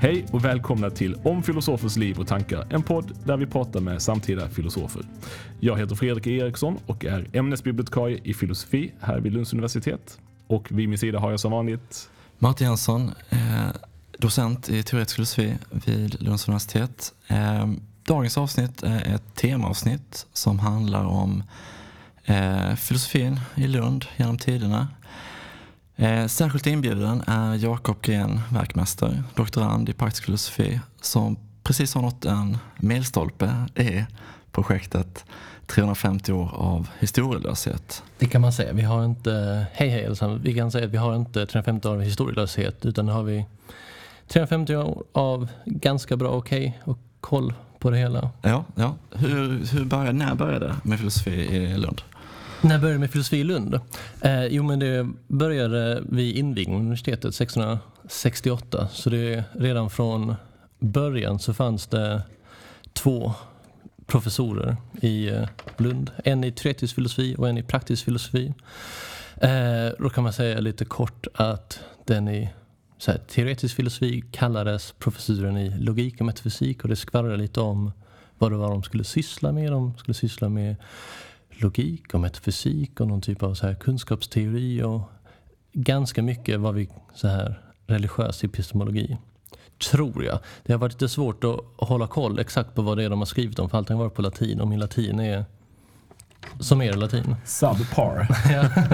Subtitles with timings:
[0.00, 4.02] Hej och välkomna till Om filosofers liv och tankar, en podd där vi pratar med
[4.02, 5.02] samtida filosofer.
[5.60, 10.18] Jag heter Fredrik Eriksson och är ämnesbibliotekarie i filosofi här vid Lunds universitet.
[10.46, 13.68] Och vid min sida har jag som vanligt Martin Jönsson, eh,
[14.18, 17.12] docent i teoretisk filosofi vid Lunds universitet.
[17.28, 17.66] Eh,
[18.02, 21.42] dagens avsnitt är ett temaavsnitt som handlar om
[22.24, 24.88] eh, filosofin i Lund genom tiderna.
[26.00, 32.24] Eh, särskilt inbjuden är Jakob Gren, verkmästare, doktorand i praktisk filosofi, som precis har nått
[32.24, 34.04] en milstolpe i
[34.52, 35.24] projektet
[35.66, 38.02] 350 år av historielöshet.
[38.18, 38.72] Det kan man säga.
[38.72, 41.92] Vi har inte, hej hej allesammans, vi kan säga att vi har inte 350 år
[41.94, 43.46] av historielöshet utan nu har vi
[44.28, 48.30] 350 år av ganska bra okej okay och koll på det hela.
[48.42, 48.94] Ja, ja.
[49.10, 52.02] Hur, hur började, när började det med filosofi i Lund?
[52.60, 53.80] När började med filosofi i Lund?
[54.20, 58.88] Eh, jo, men det började vid invigningen av universitetet 1668.
[58.92, 60.34] Så det är redan från
[60.78, 62.22] början så fanns det
[62.92, 63.32] två
[64.06, 66.10] professorer i eh, Lund.
[66.24, 68.54] En i teoretisk filosofi och en i praktisk filosofi.
[69.36, 72.50] Eh, då kan man säga lite kort att den i
[72.98, 77.92] så här, teoretisk filosofi kallades professuren i logik och metafysik och det skvallrade lite om
[78.38, 79.72] vad det var de skulle syssla med.
[79.72, 80.76] De skulle syssla med
[81.60, 85.00] logik och metafysik och någon typ av så här kunskapsteori och
[85.72, 89.16] ganska mycket vad vi så här religiös epistemologi.
[89.90, 90.38] Tror jag.
[90.62, 93.26] Det har varit lite svårt att hålla koll exakt på vad det är de har
[93.26, 95.44] skrivit om för allting har varit på latin och min latin är
[96.60, 97.36] som er latin.
[97.44, 98.28] Subpar,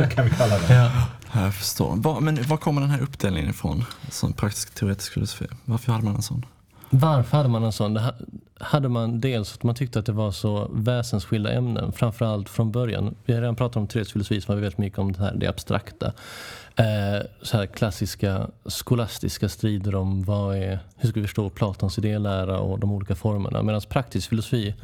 [0.15, 0.75] kan vi kalla det.
[0.75, 0.91] Ja.
[1.33, 1.97] Jag förstår.
[1.97, 3.85] Var, men var kommer den här uppdelningen ifrån?
[4.11, 5.47] Som praktisk teoretisk filosofi.
[5.65, 6.47] Varför hade man en sån?
[6.91, 7.95] Varför hade man en sån?
[7.95, 8.15] Det
[8.61, 11.93] hade man dels att man tyckte att det var så väsensskilda ämnen.
[11.93, 13.15] Framförallt från början.
[13.25, 15.47] Vi har redan pratat om Therese filosofi som har vet mycket om det, här, det
[15.47, 16.13] abstrakta.
[16.77, 22.59] Eh, så här klassiska skolastiska strider om vad är, hur ska vi förstå Platons idélära
[22.59, 23.63] och de olika formerna.
[23.63, 24.75] Medan praktisk filosofi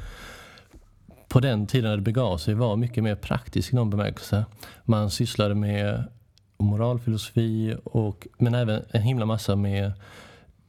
[1.28, 4.44] på den tiden när det begav sig var mycket mer praktisk i någon bemärkelse.
[4.84, 6.05] Man sysslade med
[6.59, 9.93] moralfilosofi och, men även en himla massa med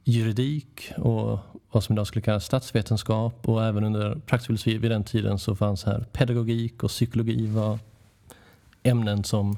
[0.04, 1.40] juridik och
[1.72, 5.56] vad som idag skulle kallas statsvetenskap och även under praktisk filosofi vid den tiden så
[5.56, 7.80] fanns här pedagogik och psykologi var
[8.84, 9.58] ämnen som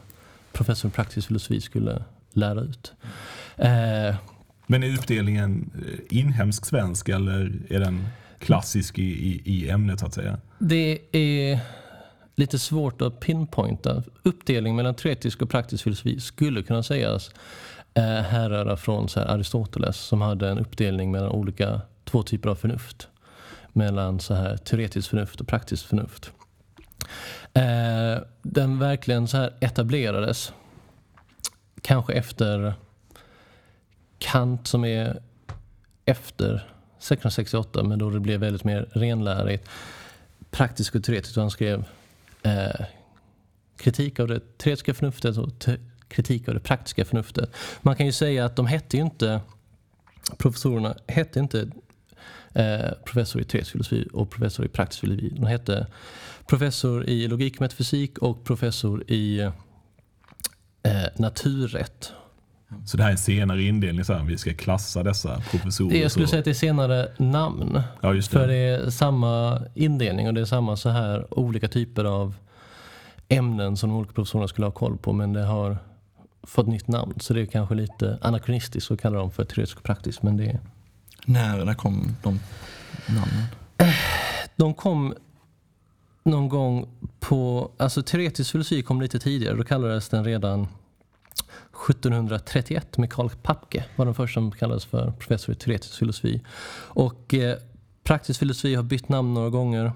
[0.51, 2.93] professor i praktisk filosofi skulle lära ut.
[3.57, 4.15] Eh,
[4.67, 8.07] Men är uppdelningen eh, inhemsk svensk eller är den
[8.39, 10.37] klassisk i, i, i ämnet så att säga?
[10.59, 11.59] Det är
[12.35, 14.03] lite svårt att pinpointa.
[14.23, 17.31] Uppdelning mellan teoretisk och praktisk filosofi skulle kunna sägas
[17.93, 23.07] eh, härröra från så Aristoteles som hade en uppdelning mellan olika två typer av förnuft.
[23.73, 26.31] Mellan så här teoretiskt förnuft och praktiskt förnuft.
[27.53, 30.53] Eh, den verkligen så här etablerades
[31.81, 32.73] kanske efter
[34.17, 35.21] Kant som är
[36.05, 36.53] efter
[36.97, 39.69] 1668 men då det blev väldigt mer renlärigt.
[40.51, 41.35] Praktiskt och teoretiskt.
[41.35, 41.85] Han skrev
[42.43, 42.85] eh,
[43.77, 45.77] kritik av det teoretiska förnuftet och te
[46.13, 47.55] kritik av det praktiska förnuftet.
[47.81, 49.41] Man kan ju säga att de hette ju inte,
[50.37, 51.67] professorerna hette inte
[52.53, 55.29] eh, professor i teoretisk filosofi och professor i praktisk filosofi.
[55.29, 55.87] De hette
[56.47, 59.51] professor i logik och metafysik och professor i eh,
[61.15, 62.13] naturrätt.
[62.85, 66.01] Så det här är en senare indelning, så här, vi ska klassa dessa professorer?
[66.01, 67.81] Jag skulle säga att det är senare namn.
[68.01, 68.21] Ja, det.
[68.21, 72.35] För det är samma indelning och det är samma så här olika typer av
[73.29, 75.77] ämnen som de olika professorerna skulle ha koll på men det har
[76.43, 77.13] fått nytt namn.
[77.19, 80.21] Så det är kanske lite anakronistiskt att kalla dem för teoretisk och praktisk.
[80.21, 80.59] Men det är...
[81.25, 82.39] när, när kom de
[83.07, 83.45] namnen?
[84.55, 85.13] De kom
[86.23, 86.87] någon gång
[87.19, 89.55] på, alltså teoretisk filosofi kom lite tidigare.
[89.55, 90.67] Då kallades den redan
[91.89, 96.41] 1731 med Karl Papke var den första som kallades för professor i teoretisk filosofi.
[96.75, 97.57] Och eh,
[98.03, 99.91] praktisk filosofi har bytt namn några gånger.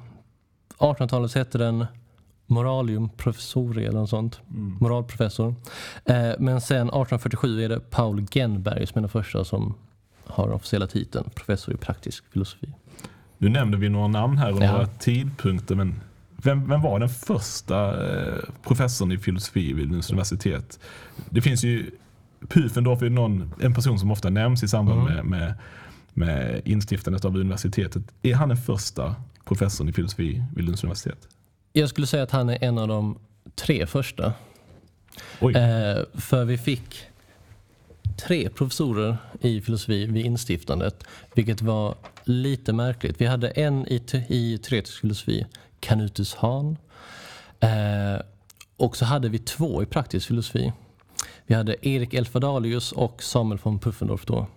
[0.77, 1.85] 1800-talet hette den
[2.47, 4.39] moralium professori eller något sånt.
[4.49, 4.77] Mm.
[4.81, 5.55] Moralprofessor.
[6.05, 9.73] Eh, men sen 1847 är det Paul Genberg som är den första som
[10.25, 12.67] har den officiella titeln professor i praktisk filosofi.
[13.37, 14.71] Nu nämnde vi några namn här och ja.
[14.71, 16.01] några tidpunkter men
[16.43, 20.79] vem, vem var den första eh, professorn i filosofi vid Lunds universitet?
[21.29, 21.91] Det finns ju
[22.47, 25.13] Pufendorf är någon, en person som ofta nämns i samband mm.
[25.13, 25.53] med, med,
[26.13, 28.03] med instiftandet av universitetet.
[28.21, 29.15] Är han den första
[29.45, 31.27] professorn i filosofi vid Lunds universitet?
[31.79, 33.19] Jag skulle säga att han är en av de
[33.55, 34.25] tre första.
[35.41, 36.99] Eh, för vi fick
[38.27, 41.03] tre professorer i filosofi vid instiftandet,
[41.33, 43.21] vilket var lite märkligt.
[43.21, 45.45] Vi hade en i, i teoretisk filosofi,
[45.79, 46.77] Canutus Hahn.
[47.59, 48.21] Eh,
[48.77, 50.73] och så hade vi två i praktisk filosofi.
[51.45, 54.47] Vi hade Erik Elfadalius och Samuel von Puffendorf då.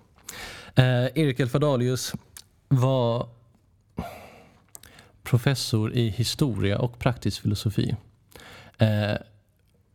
[0.74, 2.12] Eh, Erik Elfadalius
[2.68, 3.28] var
[5.30, 7.96] professor i historia och praktisk filosofi.
[8.78, 9.16] Eh,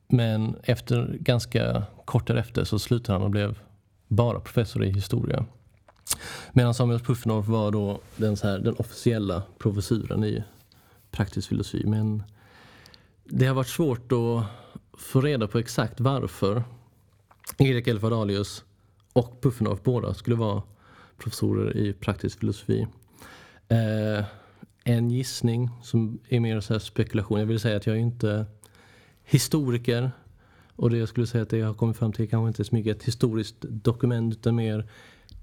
[0.08, 3.60] men efter ganska kort därefter så slutade han och blev
[4.08, 5.46] bara professor i historia.
[6.52, 10.44] Medan Samuel Pufendorf var då den, så här, den officiella professuren i
[11.12, 11.84] praktisk filosofi.
[11.86, 12.24] Men
[13.24, 14.46] det har varit svårt att
[15.00, 16.64] få reda på exakt varför
[17.58, 18.64] Erik Elfadalius
[19.14, 20.64] och Pufendorf båda skulle vara
[21.18, 22.88] professorer i praktisk filosofi.
[23.68, 24.26] Eh,
[24.88, 27.40] en gissning som är mer så spekulation.
[27.40, 28.46] Jag vill säga att jag är inte
[29.24, 30.12] historiker
[30.76, 32.64] och det jag skulle säga att det jag har kommit fram till kanske inte är
[32.64, 34.86] så mycket ett historiskt dokument utan mer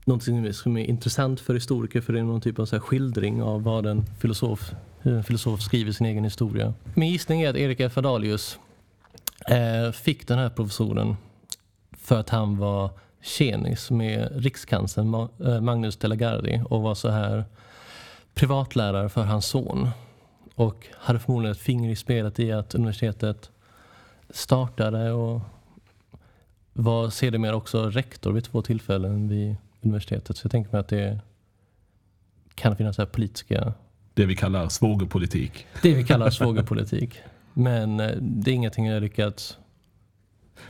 [0.05, 3.63] någonting som är intressant för historiker för det är någon typ av så skildring av
[3.63, 6.75] vad en filosof, hur en filosof skriver sin egen historia.
[6.95, 7.99] Min gissning är att Erik F.
[7.99, 8.59] Adalius
[9.49, 11.17] eh, fick den här professoren
[11.97, 12.91] för att han var
[13.23, 17.45] tjenis med rikskanslern eh, Magnus de la Gardie och var så här
[18.35, 19.91] privatlärare för hans son.
[20.55, 23.51] Och hade förmodligen ett finger i spelet i att universitetet
[24.31, 25.41] startade och
[26.73, 30.37] var sedermera också rektor vid två tillfällen vid universitetet.
[30.37, 31.19] Så jag tänker mig att det
[32.55, 33.73] kan finnas här politiska...
[34.15, 35.67] Det vi kallar svågerpolitik.
[35.83, 37.19] Det vi kallar svågerpolitik.
[37.53, 39.59] Men eh, det är ingenting jag lyckats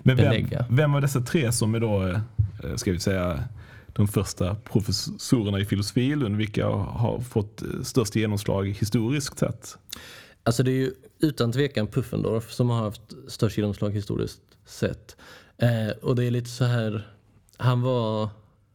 [0.03, 3.45] Men vem, vem av dessa tre som är då, eh, ska vi säga,
[3.93, 9.77] de första professorerna i filosofi under vilka har fått eh, störst genomslag historiskt sett?
[10.45, 15.17] Alltså det är ju utan tvekan Puffendorf som har haft störst genomslag historiskt sett.
[15.59, 17.09] Eh, och det är lite så här,
[17.57, 18.29] han var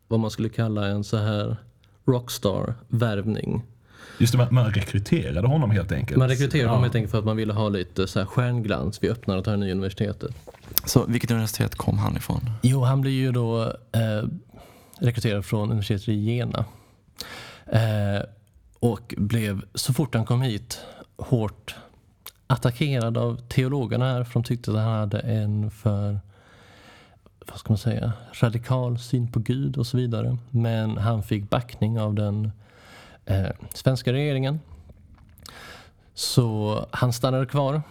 [0.07, 1.57] vad man skulle kalla en så här
[2.05, 3.63] rockstar-värvning.
[4.17, 6.17] Just det, man rekryterade honom helt enkelt.
[6.17, 6.69] Man rekryterade ja.
[6.69, 9.53] honom helt enkelt för att man ville ha lite så här stjärnglans vid öppnandet av
[9.53, 10.35] det nya universitetet.
[10.85, 12.49] Så vilket universitet kom han ifrån?
[12.61, 14.23] Jo, han blev ju då eh,
[14.99, 16.65] rekryterad från universitetet i Jena.
[17.65, 18.21] Eh,
[18.79, 20.81] och blev så fort han kom hit
[21.17, 21.75] hårt
[22.47, 26.19] attackerad av teologerna här för de tyckte att han hade en för
[27.47, 30.37] vad ska man säga, radikal syn på Gud och så vidare.
[30.49, 32.51] Men han fick backning av den
[33.25, 34.59] eh, svenska regeringen.
[36.13, 37.81] Så han stannade kvar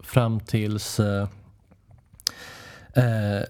[0.00, 1.28] fram tills eh,
[2.92, 3.42] eh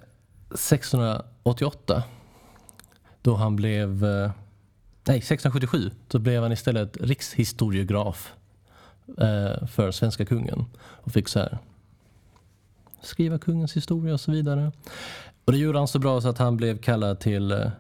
[0.51, 2.03] 1688
[3.25, 4.31] då han blev, eh,
[5.05, 8.33] nej 1677, då blev han istället rikshistoriograf
[9.19, 11.59] eh, för svenska kungen och fick så här
[13.03, 14.73] skriva kungens historia och så vidare.
[15.45, 17.71] Och det gjorde han så bra så att han blev kallad till eh,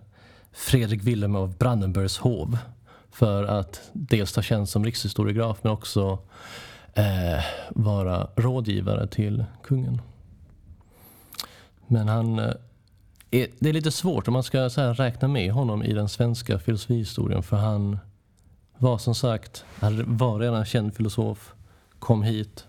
[0.52, 2.58] Fredrik Wilhelm av Brandenburgs hov
[3.10, 6.18] för att dels ta tjänst som rikshistoriograf men också
[6.94, 10.00] eh, vara rådgivare till kungen.
[11.86, 12.54] Men han, eh,
[13.58, 17.42] det är lite svårt om man ska så räkna med honom i den svenska filosofihistorien
[17.42, 17.98] för han
[18.78, 21.54] var som sagt, han var redan en känd filosof,
[21.98, 22.66] kom hit,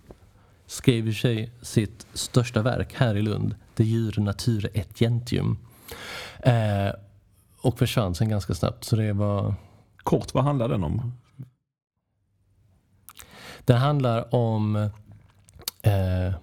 [0.66, 5.58] skrev i sig sitt största verk här i Lund, De Jure Nature et Gentium.
[6.40, 6.90] Eh,
[7.62, 8.84] och försvann sen ganska snabbt.
[8.84, 9.56] Så det var...
[9.98, 11.14] Kort, vad handlar den om?
[13.66, 14.76] Den handlar om
[15.82, 16.34] eh,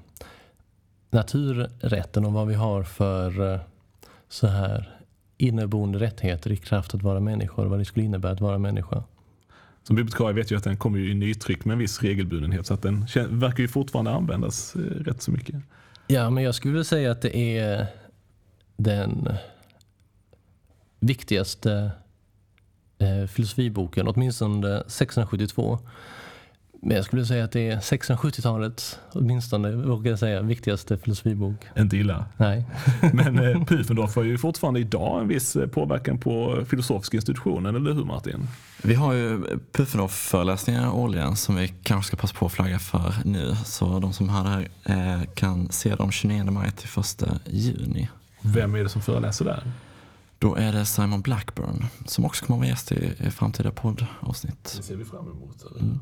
[1.10, 3.60] naturrätten och vad vi har för eh,
[4.32, 4.98] så här
[5.38, 9.04] inneboende rättigheter i kraft att vara människor vad det skulle innebära att vara människa.
[9.82, 12.82] Som bibliotekarie vet jag att den kommer i nytryck med en viss regelbundenhet så att
[12.82, 15.54] den verkar ju fortfarande användas eh, rätt så mycket.
[16.06, 17.86] Ja, men jag skulle säga att det är
[18.76, 19.28] den
[21.00, 21.90] viktigaste
[22.98, 25.78] eh, filosofiboken, åtminstone 1672.
[26.84, 31.56] Men jag skulle säga att det är 1670-talets, åtminstone vågar jag säga, viktigaste filosofibok.
[31.78, 32.26] Inte illa.
[32.36, 32.66] Nej.
[33.12, 37.92] Men eh, Pufendorf har ju fortfarande idag en viss eh, påverkan på filosofiska institutionen, eller
[37.92, 38.48] hur Martin?
[38.82, 43.56] Vi har ju Pufendorf-föreläsningar årligen som vi kanske ska passa på att flagga för nu.
[43.64, 48.08] Så de som hör det här eh, kan se dem 29 maj till 1 juni.
[48.40, 49.62] Vem är det som föreläser där?
[50.38, 54.74] Då är det Simon Blackburn som också kommer att vara gäst i, i framtida poddavsnitt.
[54.76, 55.64] Det ser vi fram emot.
[55.80, 56.00] Mm.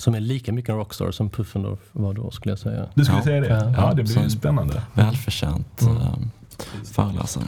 [0.00, 2.86] Som är lika mycket en rockstar som Puffendorf var då skulle jag säga.
[2.94, 3.24] Du skulle ja.
[3.24, 3.48] säga det?
[3.48, 4.82] Ja, ja det blir ju spännande.
[4.94, 5.96] Välförtjänt mm.
[5.96, 6.14] äh,
[6.84, 7.44] föreläsare.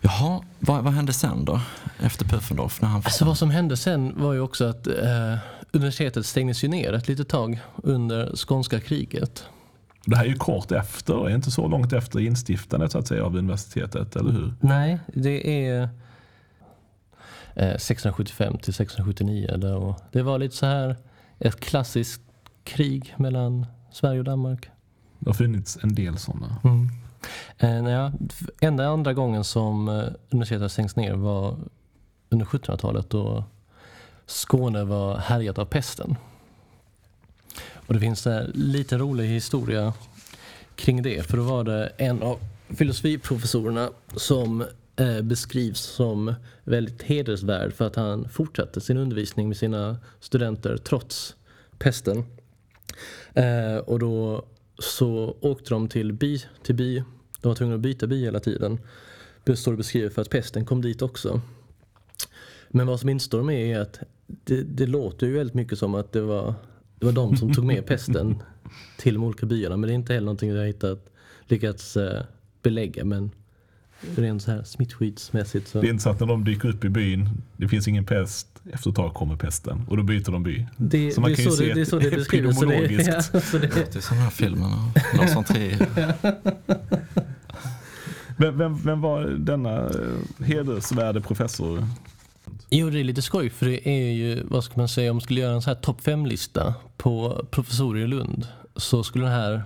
[0.00, 1.60] Jaha, vad, vad hände sen då?
[2.00, 2.82] Efter Puffendorf?
[2.82, 5.36] När han alltså vad som hände sen var ju också att eh,
[5.72, 9.44] universitetet stängdes ju ner ett litet tag under skånska kriget.
[10.06, 13.24] Det här är ju kort efter, är inte så långt efter instiftandet så att säga,
[13.24, 14.54] av universitetet, eller hur?
[14.60, 15.82] Nej, det är
[17.54, 19.56] eh, 1675 till 1679.
[19.56, 20.96] Där, det var lite så här
[21.38, 22.22] ett klassiskt
[22.64, 24.70] krig mellan Sverige och Danmark.
[25.18, 26.56] Det har funnits en del sådana.
[26.64, 26.88] Mm.
[27.58, 28.12] Eh, ja,
[28.60, 31.56] enda andra gången som eh, universitetet stängts ner var
[32.28, 33.44] under 1700-talet då
[34.26, 36.16] Skåne var härjat av pesten.
[37.86, 39.92] Och det finns en lite rolig historia
[40.74, 41.26] kring det.
[41.26, 42.38] För då var det en av
[42.68, 44.66] filosofiprofessorerna som eh,
[45.22, 46.34] beskrivs som
[46.64, 51.36] väldigt hedersvärd för att han fortsatte sin undervisning med sina studenter trots
[51.78, 52.24] pesten.
[53.34, 54.44] Eh, och då
[54.78, 57.02] så åkte de till by till by.
[57.40, 58.80] De var tvungna att byta by hela tiden.
[59.44, 61.40] Det står beskrivet för att pesten kom dit också.
[62.68, 65.94] Men vad som inte står med är att det, det låter ju väldigt mycket som
[65.94, 66.54] att det var,
[66.98, 68.42] det var de som tog med pesten
[68.98, 69.76] till de olika byarna.
[69.76, 71.06] Men det är inte heller någonting vi har hittat,
[71.46, 72.22] lyckats eh,
[72.62, 73.04] belägga.
[73.04, 73.30] Men
[74.16, 75.80] rent så här smittskyddsmässigt så...
[75.80, 78.48] Det är inte så att när de dyker upp i byn, det finns ingen pest,
[78.72, 80.66] efter ett tag kommer pesten och då byter de by.
[80.76, 82.60] Det, så man det, kan ju så se det, det är så det beskrivs.
[82.60, 82.66] Det,
[83.32, 85.76] ja, så det, det är som de här filmerna, någon som tre.
[88.38, 91.88] Vem, vem, vem, var denna eh, hedersvärde professor?
[92.70, 95.20] Jo, det är lite skoj för det är ju, vad ska man säga, om man
[95.20, 99.62] skulle göra en så här topp 5-lista på professorer i Lund så skulle den här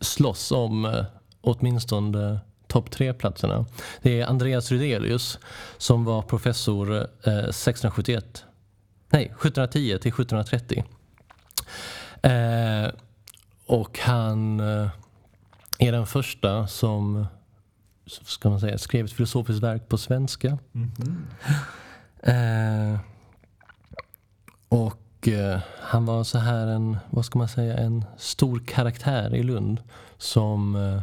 [0.00, 1.04] slåss om eh,
[1.40, 3.66] åtminstone topp tre-platserna.
[4.02, 5.38] Det är Andreas Rydelius
[5.78, 8.44] som var professor eh, 1671.
[9.08, 10.84] Nej, 1710 till 1730.
[12.22, 12.90] Eh,
[13.66, 14.88] och han eh,
[15.78, 17.26] är den första som
[18.06, 20.58] ska man säga, skrev ett filosofiskt verk på svenska.
[20.74, 22.98] Mm -hmm.
[24.68, 29.42] och eh, han var så här en, vad ska man säga, en stor karaktär i
[29.42, 29.80] Lund
[30.18, 31.00] som eh,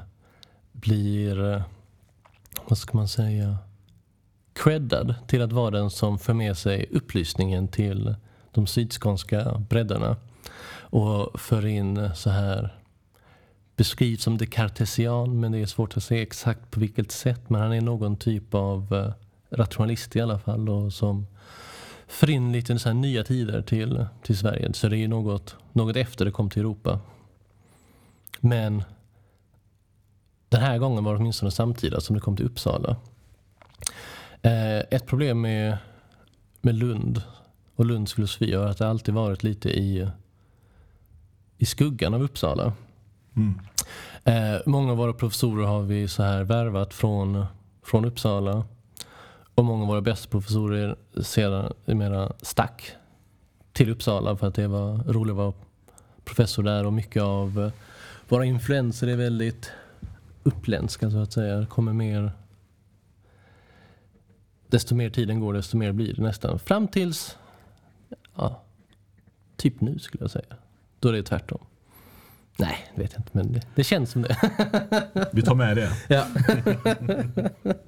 [0.83, 1.61] blir, eh,
[2.67, 3.57] vad ska man säga,
[4.53, 8.15] creddad till att vara den som för med sig upplysningen till
[8.51, 10.15] de sydskånska bredderna
[10.75, 12.75] och för in så här
[13.75, 17.73] beskrivs som dekartesian men det är svårt att se exakt på vilket sätt men han
[17.73, 19.13] är någon typ av eh,
[19.57, 21.27] rationalist i alla fall och som
[22.07, 24.73] för in lite så nya tider till, till Sverige.
[24.73, 26.99] Så det är något, något efter det kom till Europa.
[28.39, 28.83] Men
[30.53, 32.95] den här gången var det åtminstone samtida som det kom till Uppsala.
[34.41, 35.77] Eh, ett problem med,
[36.61, 37.21] med Lund
[37.75, 40.07] och Lunds filosofi är att det alltid varit lite i,
[41.57, 42.73] i skuggan av Uppsala.
[43.35, 43.59] Mm.
[44.23, 47.45] Eh, många av våra professorer har vi så här värvat från,
[47.83, 48.65] från Uppsala.
[49.55, 52.91] Och många av våra bästa professorer sedan mera stack
[53.71, 55.53] till Uppsala för att det var roligt att vara
[56.25, 57.71] professor där och mycket av
[58.29, 59.71] våra influenser är väldigt
[60.43, 61.65] uppländska så att säga.
[61.65, 62.31] Kommer mer
[64.73, 66.59] desto mer tiden går desto mer blir det nästan.
[66.59, 67.37] Fram tills
[68.35, 68.63] ja,
[69.55, 70.55] typ nu skulle jag säga.
[70.99, 71.59] Då är det tvärtom.
[72.57, 74.37] Nej, det vet jag inte men det, det känns som det.
[75.33, 75.91] Vi tar med det.
[76.07, 76.25] Ja.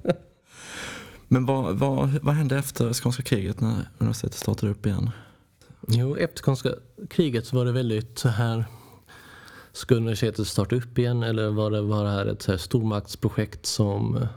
[1.28, 5.10] men vad, vad, vad hände efter skånska kriget när universitetet startade upp igen?
[5.88, 6.70] Jo, efter skånska
[7.10, 8.64] kriget så var det väldigt så här
[9.76, 14.16] Ska universitetet starta upp igen eller var det bara här ett så här stormaktsprojekt som
[14.16, 14.28] eh,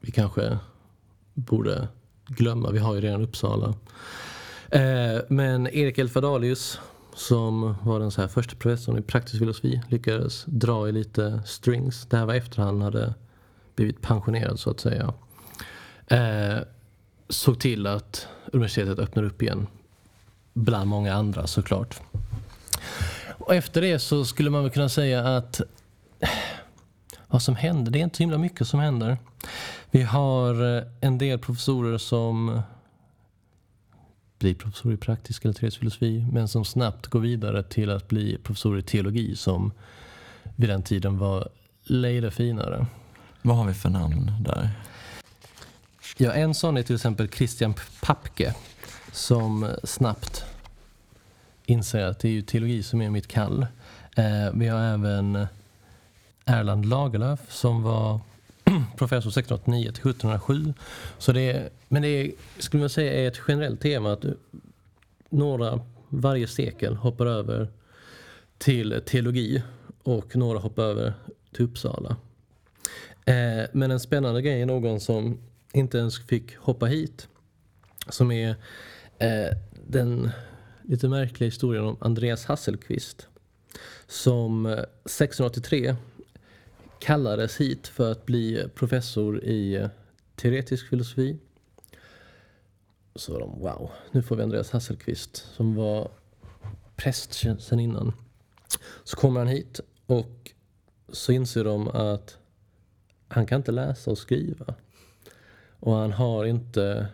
[0.00, 0.58] vi kanske
[1.34, 1.88] borde
[2.26, 2.70] glömma?
[2.70, 3.74] Vi har ju redan Uppsala.
[4.68, 6.80] Eh, men Erik Elfadalius
[7.14, 12.06] som var den så här första professorn i praktisk filosofi lyckades dra i lite strings.
[12.06, 13.14] Det här var efter han hade
[13.74, 15.14] blivit pensionerad så att säga.
[16.06, 16.58] Eh,
[17.28, 19.66] såg till att universitetet öppnade upp igen.
[20.52, 22.00] Bland många andra såklart.
[23.46, 25.60] Och efter det så skulle man väl kunna säga att
[27.28, 29.18] vad som händer, det är inte så himla mycket som händer.
[29.90, 32.62] Vi har eh, en del professorer som
[34.38, 38.38] bli professor i praktisk eller teoretisk filosofi men som snabbt går vidare till att bli
[38.38, 39.72] professor i teologi som
[40.56, 41.48] vid den tiden var
[41.82, 42.86] lite finare.
[43.42, 44.70] Vad har vi för namn där?
[46.16, 48.54] Ja, en sån är till exempel Christian Papke
[49.12, 50.44] som snabbt
[51.66, 53.66] inser att det är ju teologi som är mitt kall.
[54.16, 55.46] Eh, vi har även
[56.44, 58.20] Erland Lagerlöf som var
[58.96, 60.74] professor 1689 till 1707.
[61.18, 64.24] Så det är, men det är, skulle man säga är ett generellt tema att
[65.28, 67.68] några varje sekel hoppar över
[68.58, 69.62] till teologi
[70.02, 71.14] och några hoppar över
[71.52, 72.16] till Uppsala.
[73.24, 75.38] Eh, men en spännande grej är någon som
[75.72, 77.28] inte ens fick hoppa hit.
[78.08, 78.50] Som är
[79.18, 79.56] eh,
[79.86, 80.30] den
[80.86, 83.28] lite märkliga historien om Andreas Hasselqvist.
[84.06, 85.96] Som eh, 1683
[86.98, 89.88] kallades hit för att bli professor i eh,
[90.36, 91.36] teoretisk filosofi.
[93.14, 96.10] Så var de wow, nu får vi Andreas Hasselqvist som var
[96.96, 98.12] präst sen innan.
[99.04, 100.50] Så kommer han hit och
[101.08, 102.38] så inser de att
[103.28, 104.74] han kan inte läsa och skriva.
[105.80, 107.08] Och han har inte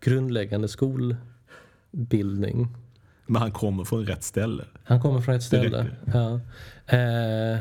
[0.00, 1.16] grundläggande skol
[1.96, 2.68] skolbildning.
[3.26, 4.64] Men han kommer från rätt ställe.
[4.84, 5.86] Han kommer från rätt ställe.
[6.14, 6.40] Ja.
[6.96, 7.58] Eh,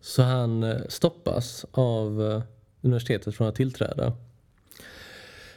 [0.00, 2.42] så han eh, stoppas av eh,
[2.82, 4.06] universitetet från att tillträda.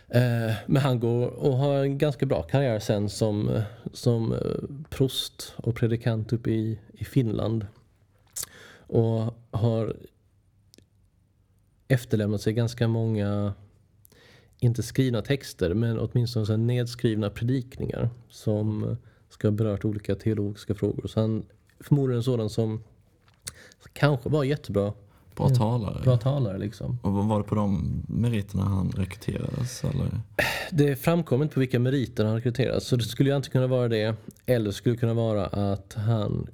[0.07, 3.62] Eh, men han går och har en ganska bra karriär sen som,
[3.93, 4.36] som
[4.89, 7.67] prost och predikant uppe i, i Finland.
[8.89, 9.95] Och har
[11.88, 13.53] efterlämnat sig ganska många,
[14.60, 18.98] inte skrivna texter, men åtminstone så nedskrivna predikningar som
[19.30, 21.08] ska ha berört olika teologiska frågor.
[21.08, 21.46] Så han
[21.80, 22.84] förmodligen en sådan som
[23.94, 24.94] kanske var jättebra
[25.38, 26.02] Bra talare.
[26.04, 27.00] Bra talare liksom.
[27.02, 29.84] Och var det på de meriterna han rekryterades?
[29.84, 30.22] Eller?
[30.72, 32.88] Det framkom inte på vilka meriter han rekryterades.
[32.88, 34.16] Så det skulle ju antingen kunna vara det.
[34.46, 36.48] Eller skulle kunna vara att han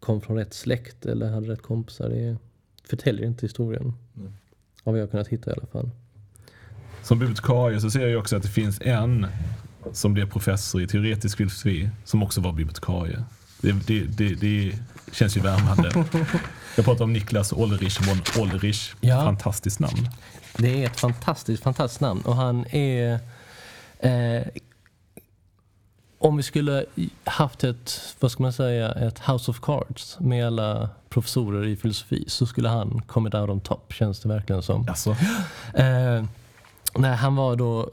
[0.00, 2.08] kom från rätt släkt eller hade rätt kompisar.
[2.08, 2.36] Det
[2.84, 3.92] förtäljer inte historien.
[4.16, 4.32] Mm.
[4.84, 5.90] Av vad jag har kunnat hitta i alla fall.
[7.06, 9.26] Som bibliotekarie så ser jag också att det finns en
[9.92, 13.24] som blev professor i teoretisk filosofi som också var bibliotekarie.
[13.60, 14.78] Det, det, det, det
[15.12, 16.06] känns ju värmande.
[16.76, 18.94] Jag pratar om Niklas Olrich von Olrich.
[19.00, 19.24] Ja.
[19.24, 20.08] Fantastiskt namn.
[20.56, 22.20] Det är ett fantastiskt, fantastiskt namn.
[22.20, 23.18] Och han är...
[23.98, 24.42] Eh,
[26.18, 26.84] om vi skulle
[27.24, 32.24] haft ett, vad ska man säga, ett house of cards med alla professorer i filosofi
[32.28, 34.88] så skulle han kommit out on top, känns det verkligen som.
[34.88, 35.16] Alltså.
[35.74, 36.24] Eh,
[36.98, 37.90] nej, han var då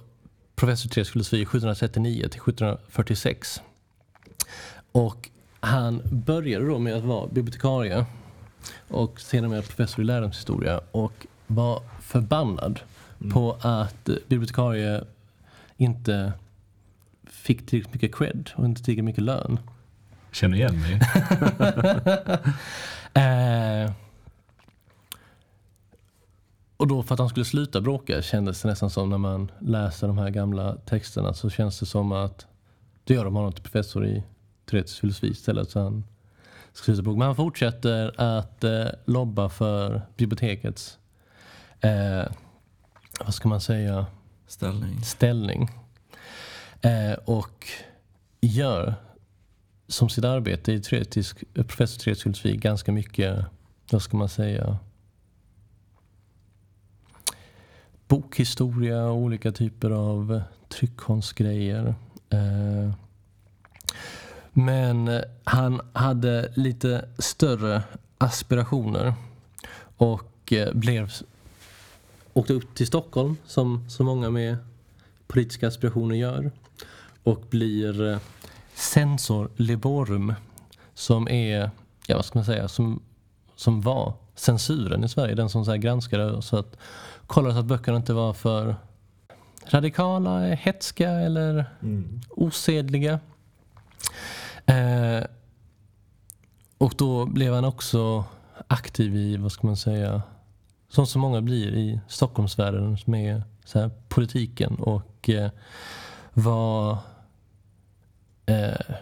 [0.56, 3.62] professor i teoretisk filosofi 1739 till 1746.
[4.92, 5.30] Och
[5.60, 8.06] han började då med att vara bibliotekarie
[8.88, 12.80] och senare professor i lärdomshistoria och var förbannad
[13.20, 13.34] mm.
[13.34, 15.04] på att bibliotekarie
[15.78, 16.34] inte
[17.26, 19.60] fick tillräckligt mycket cred och inte tillräckligt mycket lön.
[20.32, 20.94] Känner igen mig.
[23.86, 23.92] eh,
[26.78, 30.08] och då för att han skulle sluta bråka kändes det nästan som när man läser
[30.08, 32.48] de här gamla texterna så känns det som att
[33.04, 34.24] då gör de honom till professor i
[34.66, 35.72] teoretisk filosofi istället.
[35.72, 36.04] Så han
[36.74, 37.18] ska sluta bråka.
[37.18, 40.98] Men han fortsätter att eh, lobba för bibliotekets
[41.82, 42.24] eh,
[43.20, 44.06] vad ska man säga?
[44.48, 45.04] Ställning.
[45.04, 45.70] Ställning.
[46.82, 47.68] Eh, och
[48.42, 48.96] gör
[49.88, 53.46] som sitt arbete i teoretisk, professor i teoretisk filosofi ganska mycket,
[53.92, 54.78] vad ska man säga,
[58.08, 61.96] bokhistoria och olika typer av tryckkonstgrejer.
[62.30, 62.94] Eh,
[64.54, 67.84] men han hade lite större
[68.18, 69.14] aspirationer
[69.98, 71.12] och eh, blev,
[72.34, 74.58] åkte upp till Stockholm som så många med
[75.28, 76.52] politiska aspirationer gör
[77.24, 78.18] och blir eh,
[78.74, 80.34] censor liborum
[80.94, 81.72] som är,
[82.08, 83.02] ja vad ska man säga, som,
[83.56, 85.36] som var censuren i Sverige.
[85.36, 86.78] Den som så granskade så att
[87.28, 88.76] kollade så att böckerna inte var för
[89.66, 92.22] radikala, hetska eller mm.
[92.30, 93.20] osedliga.
[94.66, 95.24] Eh,
[96.78, 98.26] och då blev han också
[98.68, 100.22] aktiv i, vad ska man säga,
[100.90, 105.52] som så många blir i Stockholmsvärlden med så här, politiken och eh,
[106.34, 106.98] var
[108.46, 108.96] eh,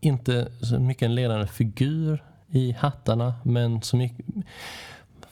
[0.00, 4.26] inte så mycket en ledande figur i hattarna men så mycket,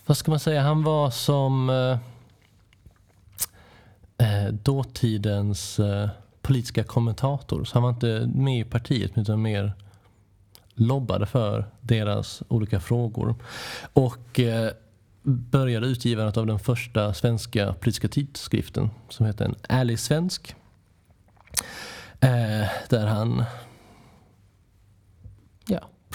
[0.06, 1.98] vad ska man säga, han var som eh,
[4.18, 6.08] eh, dåtidens eh,
[6.42, 7.64] politiska kommentator.
[7.64, 9.72] Så han var inte med i partiet utan mer
[10.74, 13.34] lobbade för deras olika frågor.
[13.92, 14.70] Och eh,
[15.22, 20.54] började utgivandet av den första svenska politiska tidskriften som heter En ärlig svensk.
[22.20, 23.44] Eh, där han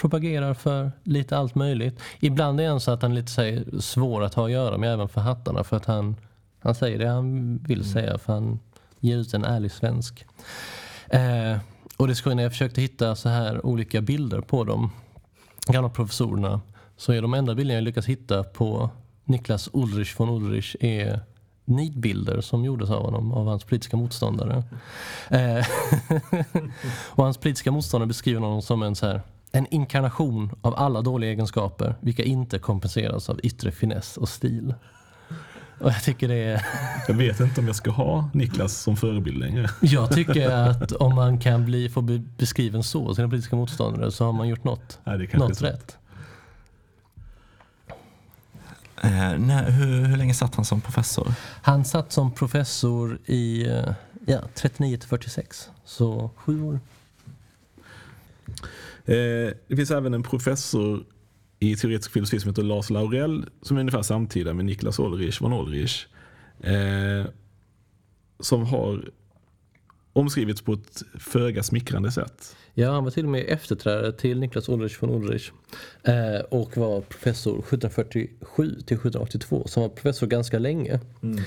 [0.02, 2.00] propagerar för lite allt möjligt.
[2.20, 4.92] Ibland är han så att han är lite så svår att ha att göra med
[4.92, 6.16] även för hattarna för att han,
[6.60, 7.92] han säger det han vill mm.
[7.92, 8.60] säga för han
[9.00, 10.26] ger ut en ärlig svensk.
[11.08, 11.56] Eh,
[11.96, 14.90] och det ska när jag försökte hitta så här olika bilder på de
[15.66, 16.60] gamla professorerna
[16.96, 18.90] så är de enda bilderna jag lyckats hitta på
[19.24, 21.20] Niklas Ulrich von Ulrich är
[21.64, 24.62] nidbilder som gjordes av honom av hans politiska motståndare.
[25.28, 25.66] Eh,
[26.94, 31.30] och hans politiska motståndare beskriver honom som en så här en inkarnation av alla dåliga
[31.30, 34.74] egenskaper vilka inte kompenseras av yttre finess och stil.
[35.80, 36.66] Och jag tycker det är...
[37.08, 39.70] Jag vet inte om jag ska ha Niklas som förebild längre.
[39.80, 44.24] Jag tycker att om man kan bli, få bli beskriven så, sina politiska motståndare, så
[44.24, 45.98] har man gjort något, Nej, något rätt.
[49.02, 51.34] Eh, när, hur, hur länge satt han som professor?
[51.62, 53.92] Han satt som professor i eh,
[54.26, 56.80] ja, 39 till 46, så sju år.
[59.04, 61.04] Eh, det finns även en professor
[61.62, 65.52] i teoretisk filosofi som heter Lars Laurell som är ungefär samtida med Niklas Ulrich von
[65.52, 66.06] Ulrich.
[66.60, 67.26] Eh,
[68.40, 69.10] som har
[70.12, 72.56] omskrivits på ett föga smickrande sätt.
[72.74, 75.50] Ja, han var till och med efterträdare till Niklas Ulrich von Ulrich
[76.02, 81.00] eh, och var professor 1747 till 1782, så han var professor ganska länge.
[81.22, 81.38] Mm.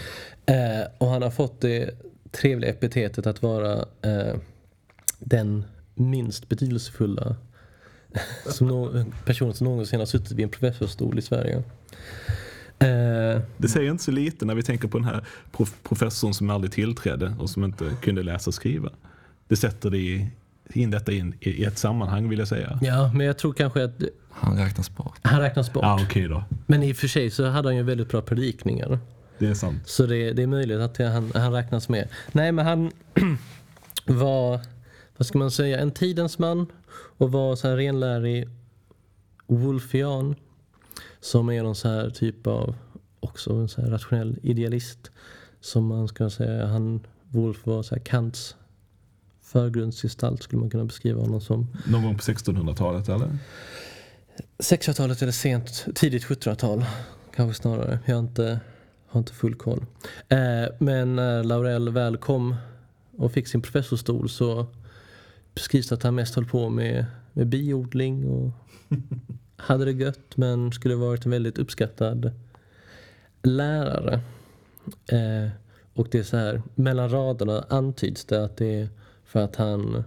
[0.46, 1.90] Eh, och han har fått det
[2.32, 3.86] trevliga epitetet att vara
[5.20, 5.64] den
[5.96, 7.36] minst betydelsefulla
[8.46, 11.64] som no person som någonsin har suttit vid en professorstol i Sverige.
[12.80, 16.50] Eh, det säger inte så lite när vi tänker på den här prof professorn som
[16.50, 18.90] aldrig tillträdde och som inte kunde läsa och skriva.
[19.48, 20.28] Det sätter det i,
[20.74, 22.80] in detta in i ett sammanhang vill jag säga.
[22.82, 24.02] Ja, men jag tror kanske att...
[24.30, 25.20] Han räknas bort.
[25.22, 25.84] Han räknas bort.
[25.86, 26.44] Ah, okay då.
[26.66, 29.00] Men i och för sig så hade han ju väldigt bra predikningar.
[29.38, 29.82] Det är sant.
[29.86, 32.08] Så det, det är möjligt att han, han räknas med.
[32.32, 32.92] Nej, men han
[34.06, 34.60] var,
[35.18, 36.66] vad ska man säga, en tidens man
[37.18, 38.50] och var så här renlärig
[39.48, 40.36] Wolfian.
[41.20, 42.76] Som är någon så här typ av,
[43.20, 45.12] också en så här rationell idealist.
[45.62, 48.56] Som man ska säga, han, Wolf var så här Kants
[49.42, 51.68] förgrundsgestalt skulle man kunna beskriva honom som.
[51.88, 53.38] Någon gång på 1600-talet eller?
[54.58, 56.86] 1600-talet eller sent, tidigt 1700-tal
[57.36, 58.00] kanske snarare.
[58.06, 58.60] Jag har inte,
[59.08, 59.86] har inte full koll.
[60.30, 60.38] Eh,
[60.80, 62.56] men när Laurel väl kom
[63.18, 64.68] och fick sin professorstol så
[65.56, 68.52] beskrivs att han mest höll på med, med biodling och
[69.56, 72.32] hade det gött men skulle varit en väldigt uppskattad
[73.44, 74.22] lärare.
[75.08, 75.50] Eh,
[75.94, 78.90] och det är så här, mellan raderna antyds det att det är
[79.26, 80.04] för att han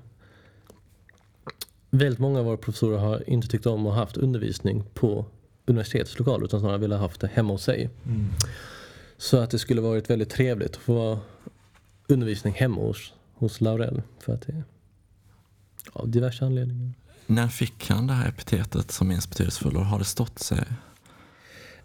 [1.91, 5.27] Väldigt många av våra professorer har inte tyckt om att ha haft undervisning på
[5.67, 7.91] universitetets lokaler utan snarare velat ha haft det hemma hos sig.
[8.07, 8.27] Mm.
[9.17, 11.19] Så att det skulle varit väldigt trevligt att få
[12.07, 14.63] undervisning hemma hos, hos Laurel för att det
[15.93, 16.93] av diverse anledningar.
[17.27, 20.65] När fick han det här epitetet som minst betydelsefull och har det stått sig?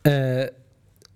[0.04, 0.46] Eh,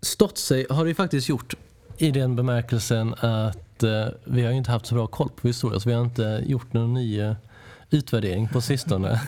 [0.02, 1.56] stått sig har det ju faktiskt gjort
[1.97, 5.89] i den bemärkelsen att eh, vi har inte haft så bra koll på historia så
[5.89, 7.36] vi har inte gjort någon ny eh,
[7.89, 9.12] utvärdering på sistone.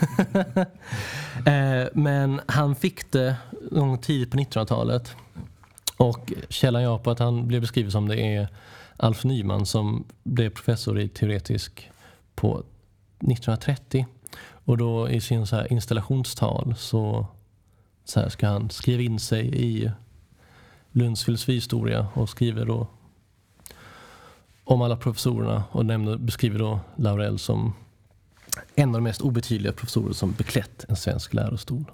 [1.46, 3.36] eh, men han fick det
[3.72, 5.16] någon tidigt på 1900-talet
[5.98, 8.48] och källan jag på att han blev beskriven som det är
[8.98, 11.90] Alf Nyman som blev professor i teoretisk
[12.36, 12.64] på
[13.20, 14.06] 1930.
[14.42, 17.28] Och då i sin så här installationstal så,
[18.06, 19.92] så här ska han skriva in sig i
[20.92, 22.88] Lunds filosofihistoria och skriver då
[24.64, 27.74] om alla professorerna och nämner, beskriver då Laurel som
[28.76, 31.86] en av de mest obetydliga professorer som beklätt en svensk lärostol.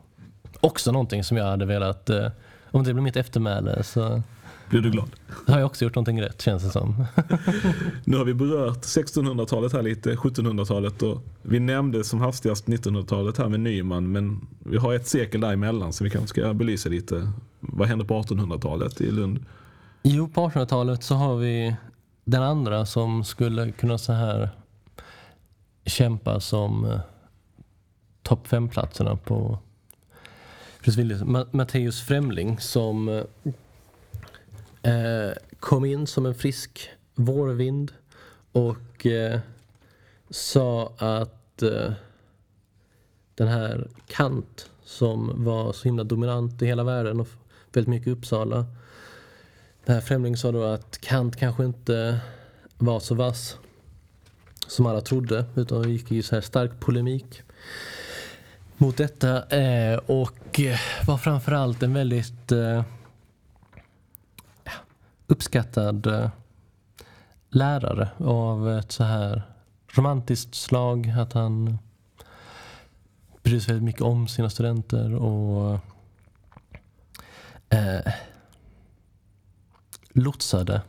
[0.61, 2.27] Också någonting som jag hade velat, eh,
[2.71, 4.21] om det blir mitt eftermäle så
[4.69, 5.10] blir du glad?
[5.45, 7.06] Då har jag också gjort någonting rätt känns det som.
[8.06, 13.49] nu har vi berört 1600-talet här lite, 1700-talet och vi nämnde som hastigast 1900-talet här
[13.49, 17.32] med Nyman men vi har ett sekel däremellan så vi kanske ska belysa lite.
[17.60, 19.45] Vad hände på 1800-talet i Lund?
[20.04, 21.75] Jo, på 1800-talet så har vi
[22.23, 24.49] den andra som skulle kunna så här
[25.86, 26.99] kämpa som eh,
[28.23, 29.60] topp fem-platserna på
[31.51, 33.23] Matteus Främling som
[34.85, 37.91] eh, kom in som en frisk vårvind
[38.51, 39.39] och eh,
[40.29, 41.91] sa att eh,
[43.35, 47.27] den här Kant som var så himla dominant i hela världen och
[47.73, 48.65] väldigt mycket i Uppsala.
[49.85, 52.19] Den här främlingen sa då att Kant kanske inte
[52.77, 53.57] var så vass
[54.67, 57.41] som alla trodde utan gick i så här stark polemik
[58.77, 60.59] mot detta eh, och
[61.07, 62.83] var framförallt en väldigt eh,
[65.27, 66.29] uppskattad eh,
[67.49, 69.43] lärare av ett så här
[69.88, 71.13] romantiskt slag.
[71.19, 71.77] Att han
[73.43, 75.79] bryr sig väldigt mycket om sina studenter och
[77.69, 78.13] eh,
[80.09, 80.81] lotsade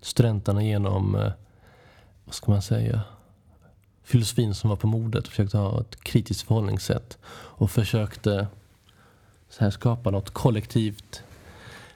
[0.00, 1.32] studenterna genom, eh,
[2.24, 3.00] vad ska man säga,
[4.02, 5.28] filosofin som var på modet.
[5.28, 8.46] Försökte ha ett kritiskt förhållningssätt och försökte
[9.48, 11.22] så här skapa något kollektivt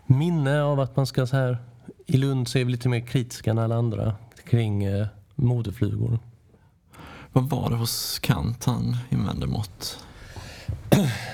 [0.07, 1.59] minne av att man ska så här
[2.07, 6.19] i Lund så är vi lite mer kritiska än alla andra kring eh, modeflugor.
[7.33, 9.99] Vad var det hos Kant han invände mot?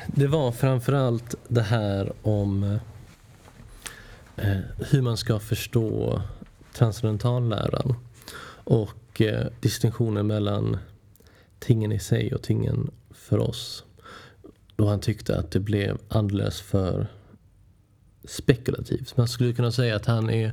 [0.07, 2.79] Det var framförallt det här om
[4.37, 4.59] eh,
[4.91, 6.23] hur man ska förstå
[6.73, 7.95] transcendentalläran
[8.65, 10.77] och eh, distinktionen mellan
[11.59, 13.85] tingen i sig och tingen för oss.
[14.77, 17.07] Då han tyckte att det blev alldeles för
[18.29, 19.17] spekulativt.
[19.17, 20.53] Man skulle kunna säga att han är,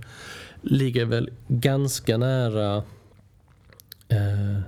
[0.62, 2.84] ligger väl ganska nära
[4.08, 4.60] eh,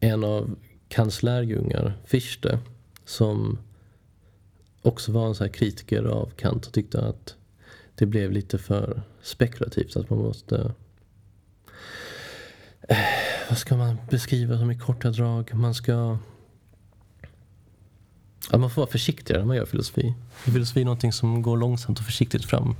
[0.00, 0.56] en av
[0.88, 2.58] Kants lärjungar, Fichte,
[3.04, 3.58] som
[4.82, 7.34] också var en så kritiker av Kant och tyckte att
[7.94, 9.96] det blev lite för spekulativt.
[9.96, 10.74] Att man måste...
[12.88, 12.96] Eh,
[13.48, 15.54] vad ska man beskriva som i korta drag?
[15.54, 16.18] Man ska...
[18.52, 20.14] Att man får vara försiktigare när man gör filosofi.
[20.44, 22.76] Filosofi är någonting som går långsamt och försiktigt fram.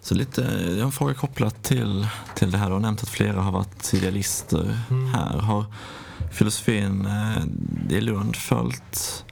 [0.00, 0.40] Så lite,
[0.70, 2.66] jag har en fråga kopplat till, till det här.
[2.66, 5.14] Du har nämnt att flera har varit idealister mm.
[5.14, 5.38] här.
[5.38, 5.64] Har
[6.32, 9.24] filosofin eh, i Lund följt,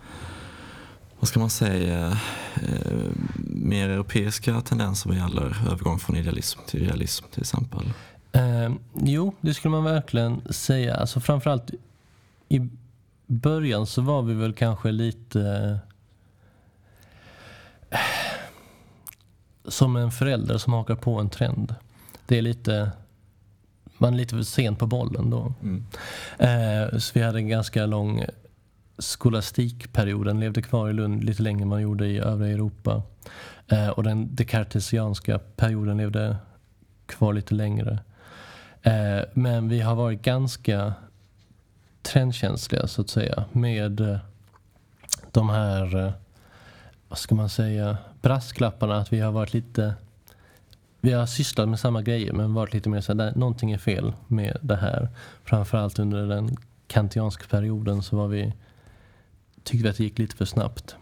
[1.20, 2.18] vad ska man säga,
[2.54, 3.10] eh,
[3.44, 7.92] mer europeiska tendenser vad gäller övergång från idealism till realism till exempel?
[8.32, 10.94] Eh, jo, det skulle man verkligen säga.
[10.94, 11.70] Alltså framförallt
[12.48, 12.68] i
[13.28, 15.78] början så var vi väl kanske lite
[19.64, 21.74] som en förälder som hakar på en trend.
[22.26, 22.90] Det är lite,
[23.98, 25.54] man är lite för sent på bollen då.
[25.62, 25.84] Mm.
[26.38, 28.24] Eh, så vi hade en ganska lång
[28.98, 30.26] skolastikperiod.
[30.26, 33.02] Den levde kvar i Lund lite längre än man gjorde i övriga Europa.
[33.68, 36.36] Eh, och den dekartesianska perioden levde
[37.06, 37.98] kvar lite längre.
[38.82, 40.94] Eh, men vi har varit ganska
[42.08, 44.18] trendkänsliga så att säga med eh,
[45.32, 46.12] de här, eh,
[47.08, 49.94] vad ska man säga, brasklapparna att vi har varit lite
[51.00, 54.56] vi har sysslat med samma grejer men varit lite mer såhär, någonting är fel med
[54.62, 55.08] det här.
[55.44, 58.52] Framförallt under den kantianska perioden så var vi,
[59.62, 60.96] tyckte vi att det gick lite för snabbt.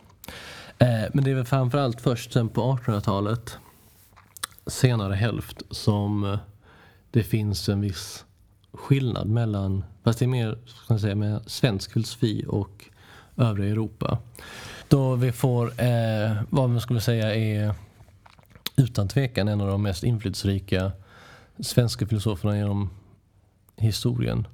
[0.78, 3.58] Eh, men det är väl framförallt först sen på 1800-talet,
[4.66, 6.38] senare hälft, som eh,
[7.10, 8.25] det finns en viss
[8.76, 12.84] skillnad mellan, fast det är mer ska man säga, med svensk filosofi och
[13.36, 14.18] övriga Europa.
[14.88, 17.74] Då vi får eh, vad man skulle säga är
[18.76, 20.92] utan tvekan en av de mest inflytelserika
[21.58, 22.90] svenska filosoferna genom
[23.76, 24.46] historien.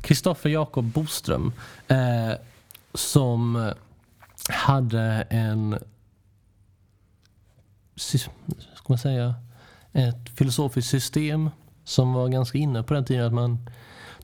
[0.00, 1.52] Kristoffer Jakob Boström
[1.88, 2.32] eh,
[2.94, 3.72] som
[4.48, 5.78] hade en
[8.74, 9.34] ska man säga,
[9.92, 11.50] ett filosofiskt system
[11.84, 13.70] som var ganska inne på den tiden att man,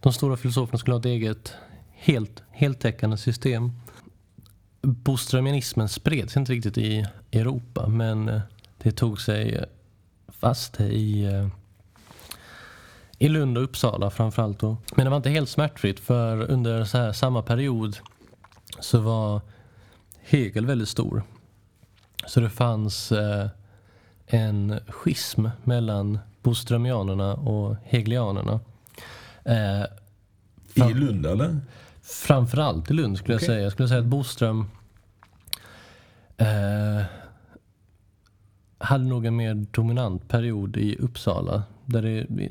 [0.00, 1.54] de stora filosoferna skulle ha ett eget
[1.90, 3.72] helt, heltäckande system
[4.82, 8.40] Boströmianismen spreds inte riktigt i Europa men eh,
[8.78, 9.64] det tog sig
[10.28, 11.48] fast i, eh,
[13.18, 14.58] i Lund och Uppsala framförallt.
[14.58, 14.76] Då.
[14.94, 17.98] Men det var inte helt smärtfritt för under så här, samma period
[18.80, 19.40] så var
[20.20, 21.22] Hegel väldigt stor.
[22.26, 23.48] Så det fanns eh,
[24.26, 28.60] en schism mellan boströmianerna och hegelianerna.
[29.44, 29.82] Eh,
[30.88, 31.60] I Lund eller?
[32.02, 33.46] Framförallt i Lund skulle okay.
[33.46, 33.62] jag säga.
[33.62, 34.66] Jag skulle säga att Boström
[36.36, 37.02] eh,
[38.78, 41.62] hade nog en mer dominant period i Uppsala.
[41.84, 42.50] Där det, men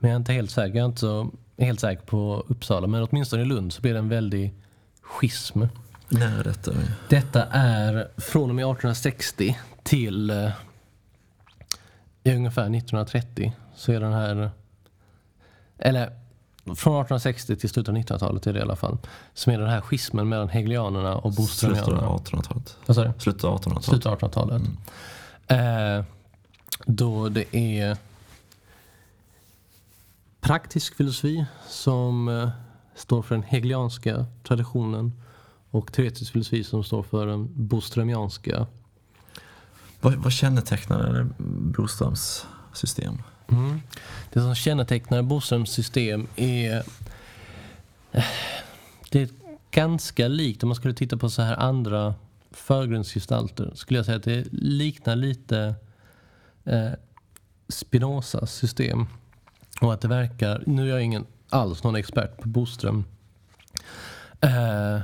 [0.00, 0.76] jag är inte helt säker.
[0.76, 2.86] Jag är inte så helt säker på Uppsala.
[2.86, 4.54] Men åtminstone i Lund så blir det en väldig
[5.02, 5.62] schism.
[6.08, 6.72] När är detta?
[7.08, 10.52] Detta är från och med 1860 till
[12.24, 13.52] eh, ungefär 1930.
[13.74, 14.50] Så är den här...
[15.78, 16.06] Eller
[16.64, 18.98] från 1860 till slutet av 1900-talet är det i alla fall.
[19.34, 21.84] Som är den här schismen mellan hegelianerna och boströmianerna.
[21.84, 22.76] Slutet av 1800-talet.
[22.86, 23.12] Vad sa du?
[23.18, 23.84] Slutet av 1800-talet.
[23.84, 24.62] Slutet av 1800-talet.
[25.48, 25.98] Mm.
[25.98, 26.04] Eh,
[26.86, 27.96] då det är
[30.40, 32.48] praktisk filosofi som eh,
[32.94, 35.12] står för den hegelianska traditionen
[35.70, 38.66] och teoretisk filosofi som står för den boströmianska.
[40.02, 43.22] Vad, vad kännetecknar Boströms system?
[43.48, 43.80] Mm.
[44.32, 46.82] Det som kännetecknar Boströms system är...
[48.12, 48.24] Eh,
[49.10, 49.28] det är
[49.70, 52.14] ganska likt, om man skulle titta på så här andra
[52.50, 55.74] förgrundsgestalter, skulle jag säga att det liknar lite
[56.64, 56.90] eh,
[57.68, 59.06] Spinozas system.
[59.80, 63.04] Och att det verkar, nu är jag ingen alls någon expert på Boström.
[64.40, 65.00] Eh,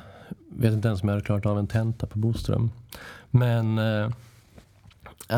[0.50, 2.70] vet inte ens om jag hade klarat av en tenta på Boström.
[3.30, 4.10] Men eh,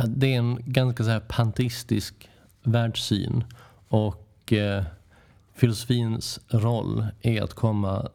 [0.07, 2.29] det är en ganska så här panteistisk
[2.63, 3.45] världssyn
[3.89, 4.85] och eh,
[5.55, 8.09] filosofins roll är att komma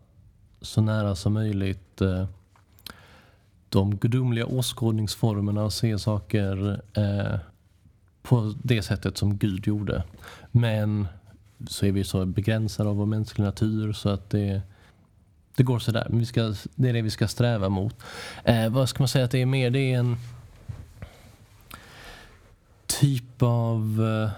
[0.62, 2.26] så nära som möjligt eh,
[3.70, 7.40] de gudomliga åskådningsformerna och se saker eh,
[8.22, 10.04] på det sättet som Gud gjorde.
[10.52, 11.08] Men
[11.68, 14.62] så är vi så begränsade av vår mänskliga natur så att det,
[15.56, 16.08] det går sådär.
[16.10, 17.96] Men vi ska, det är det vi ska sträva mot.
[18.44, 19.70] Eh, vad ska man säga att det är mer?
[19.70, 20.18] Det är en
[23.00, 24.32] typ av eh,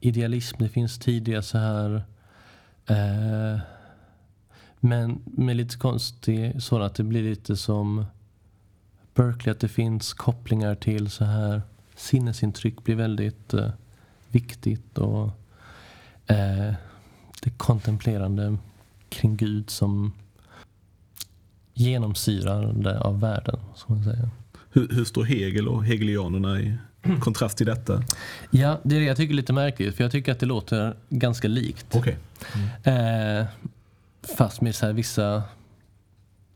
[0.00, 0.56] idealism.
[0.58, 2.02] Det finns tidiga så här
[2.86, 3.60] eh,
[4.80, 6.86] men med lite konstig sådan.
[6.86, 8.04] att det blir lite som
[9.14, 11.62] Berkeley, att det finns kopplingar till så här
[11.94, 13.70] sinnesintryck blir väldigt eh,
[14.30, 15.24] viktigt och
[16.26, 16.74] eh,
[17.42, 18.56] det kontemplerande
[19.08, 20.12] kring Gud som
[21.74, 23.58] genomsyrande av världen.
[23.74, 24.30] så man säga.
[24.70, 26.74] Hur, hur står Hegel och hegelianerna i
[27.20, 28.02] kontrast till detta?
[28.50, 30.96] Ja, det är det jag tycker är lite märkligt för jag tycker att det låter
[31.08, 31.96] ganska likt.
[31.96, 32.14] Okay.
[32.84, 33.40] Mm.
[33.40, 33.46] Eh,
[34.36, 35.42] fast med så vissa,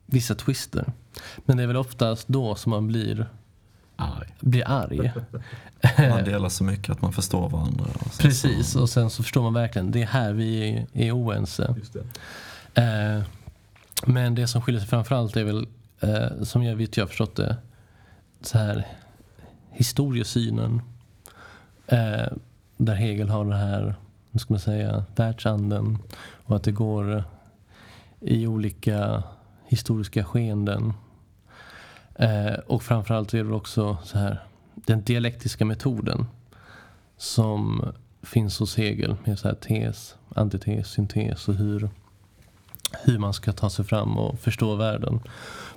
[0.06, 0.92] vissa twister.
[1.36, 3.26] Men det är väl oftast då som man blir
[3.96, 4.34] arg.
[4.40, 5.12] Blir arg.
[6.10, 7.84] man delar så mycket att man förstår varandra.
[7.94, 11.74] Och Precis, och sen så förstår man verkligen det är här vi är, oense.
[12.74, 13.22] Eh,
[14.06, 15.66] men det som skiljer sig framförallt är väl,
[16.00, 17.56] eh, som jag vet jag har förstått det,
[18.42, 18.86] så här
[19.80, 20.82] historiesynen.
[21.86, 22.32] Eh,
[22.76, 23.94] där Hegel har det här,
[24.30, 25.98] vad ska man säga, världsanden
[26.44, 27.24] och att det går
[28.20, 29.22] i olika
[29.66, 30.92] historiska skeenden.
[32.14, 34.42] Eh, och framförallt är det också så här,
[34.74, 36.26] den dialektiska metoden
[37.16, 41.90] som finns hos Hegel med så här tes, antites, syntes och hur,
[43.04, 45.20] hur man ska ta sig fram och förstå världen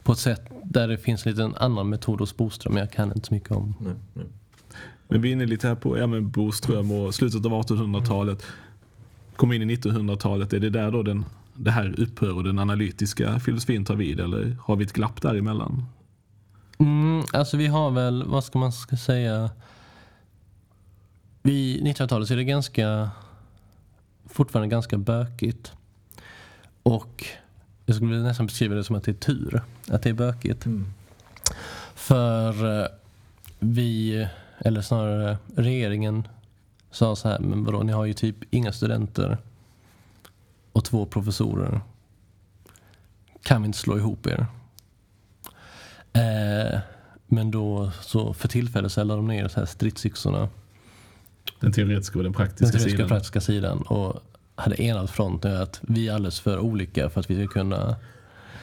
[0.03, 3.13] på ett sätt där det finns en liten annan metod hos Boström, men jag kan
[3.13, 3.75] inte så mycket om.
[3.79, 4.25] Nej, nej.
[5.07, 8.45] Men vi är inne lite här på ja, men Boström och slutet av 1800-talet.
[9.35, 10.53] Kom in i 1900-talet.
[10.53, 14.19] Är det där då den, det här upphör och den analytiska filosofin tar vid?
[14.19, 15.85] Eller har vi ett glapp däremellan?
[16.77, 19.49] Mm, alltså vi har väl, vad ska man ska säga?
[21.41, 23.09] Vid 1900-talet så är det ganska,
[24.25, 25.73] fortfarande ganska bökigt.
[26.83, 27.25] Och
[27.85, 30.65] jag skulle nästan beskriva det som att det är tur att det är bökigt.
[30.65, 30.93] Mm.
[31.95, 32.87] För eh,
[33.59, 34.27] vi,
[34.59, 36.27] eller snarare regeringen,
[36.91, 39.37] sa så här, men vadå, ni har ju typ inga studenter
[40.71, 41.81] och två professorer.
[43.43, 44.45] Kan vi inte slå ihop er?
[46.13, 46.79] Eh,
[47.27, 50.49] men då så för tillfället så de ner så här stridsyxorna.
[51.59, 53.09] Den teoretiska och den praktiska den teoretiska sidan.
[53.09, 53.81] praktiska sidan.
[53.81, 54.23] Och
[54.55, 57.95] hade enat fronten att vi är alldeles för olika för att vi ska kunna,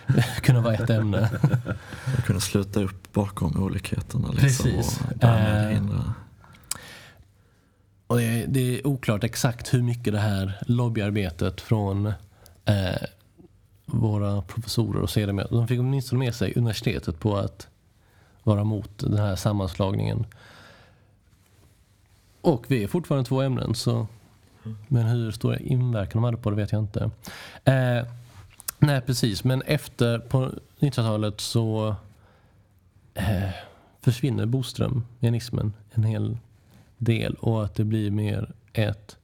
[0.42, 1.31] kunna vara ett ämne.
[2.18, 4.29] Och kunna sluta upp bakom olikheterna.
[4.29, 5.00] Liksom, Precis.
[5.20, 5.83] Och eh,
[8.11, 12.07] och det, är, det är oklart exakt hur mycket det här lobbyarbetet från
[12.64, 13.03] eh,
[13.87, 17.68] våra professorer och sedermera, de fick åtminstone med sig universitetet på att
[18.42, 20.26] vara mot den här sammanslagningen.
[22.40, 24.07] Och vi är fortfarande två ämnen så
[24.88, 27.11] men hur stor inverkan de hade på det vet jag inte.
[27.64, 28.07] Eh,
[28.79, 29.44] nej, precis.
[29.44, 31.94] Men efter på 1900-talet så
[33.14, 33.51] eh,
[34.01, 36.38] försvinner Boström, janismen, en hel
[36.99, 37.35] del.
[37.35, 39.16] Och att det blir mer ett,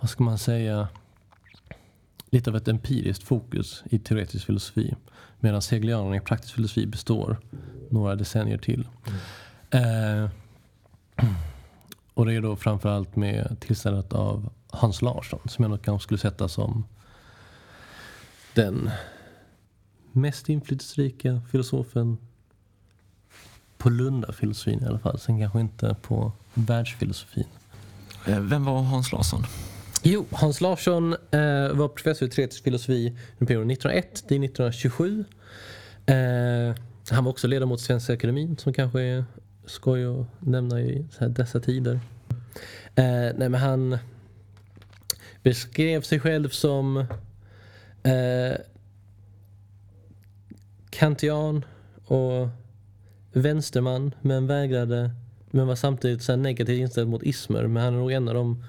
[0.00, 0.88] vad ska man säga,
[2.30, 4.94] lite av ett empiriskt fokus i teoretisk filosofi.
[5.40, 7.36] Medan hegelianerna i praktisk filosofi består
[7.90, 8.88] några decennier till.
[9.70, 10.24] Mm.
[10.24, 10.30] Eh,
[12.14, 16.18] och det är då framförallt med tillstället av Hans Larsson som jag nog kanske skulle
[16.18, 16.84] sätta som
[18.54, 18.90] den
[20.12, 22.18] mest inflytelserika filosofen
[23.78, 25.18] på Lundafilosofin i alla fall.
[25.18, 27.46] Sen kanske inte på världsfilosofin.
[28.26, 29.44] Eh, vem var Hans Larsson?
[30.02, 35.24] Jo, Hans Larsson eh, var professor i teoretisk filosofi under perioden 1901 till 1927.
[36.06, 36.14] Eh,
[37.10, 39.24] han var också ledamot i Svenska Akademin som kanske är
[39.66, 42.00] skoj att nämna i dessa tider.
[42.94, 43.98] Eh, nej, men han
[45.46, 46.96] beskrev sig själv som
[48.02, 48.56] eh,
[50.90, 51.64] kantian
[52.04, 52.48] och
[53.32, 55.10] vänsterman men vägrade
[55.50, 57.66] men var samtidigt så negativt inställd mot ismer.
[57.66, 58.64] Men han är nog en av dem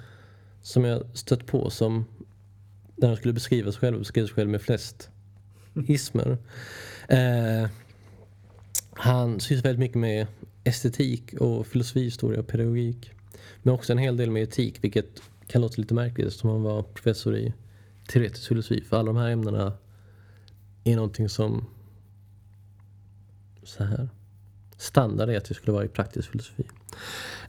[0.62, 2.06] som jag stött på som
[2.96, 5.10] när han skulle beskriva sig själv, beskriva sig själv med flest
[5.88, 6.38] ismer.
[7.08, 7.70] Eh,
[8.92, 10.28] han sysslar väldigt mycket med
[10.64, 13.12] estetik och filosofihistoria och pedagogik.
[13.64, 16.84] Men också en hel del med etik, vilket kan låta lite märkligt eftersom han var
[16.84, 17.54] professor i
[18.08, 18.84] teoretisk filosofi.
[18.84, 19.74] För alla de här ämnena
[20.84, 21.66] är någonting som
[23.64, 24.10] så här
[24.78, 26.64] standard är att det skulle vara i praktisk filosofi.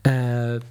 [0.03, 0.63] Eh,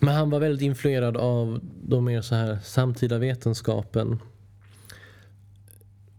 [0.00, 4.18] men han var väldigt influerad av de mer så här samtida vetenskapen.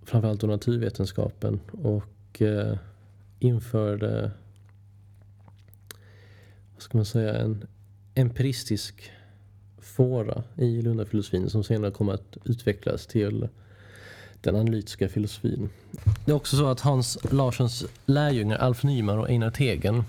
[0.04, 1.60] Framförallt då naturvetenskapen.
[1.72, 2.78] Och eh,
[3.40, 4.32] införde,
[6.74, 7.68] vad ska man säga, en
[8.16, 9.12] empiristisk
[10.00, 13.48] fåra i Lundafilosofin som senare kommer att utvecklas till
[14.42, 15.70] den analytiska filosofin.
[16.26, 20.04] Det är också så att Hans Larssons lärjungar Alf Nyman och Einar Tegen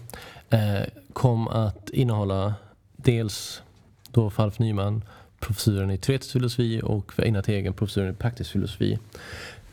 [0.51, 0.83] eh,
[1.13, 2.55] kom att innehålla
[2.97, 3.63] dels
[4.11, 5.05] då för Alf Nyman
[5.41, 8.99] professuren i teoretisk filosofi och för Einar Tegen professuren i praktisk filosofi.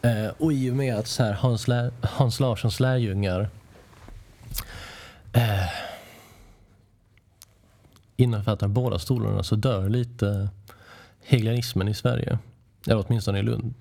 [0.02, 3.50] Eh, och i och med att så här, Hans, Lär, Hans Larssons lärjungar
[5.34, 5.97] eh,
[8.18, 10.50] innefattar båda stolarna så dör lite
[11.20, 12.40] hegelianismen i Sverige.
[12.88, 13.74] Eller åtminstone i Lund.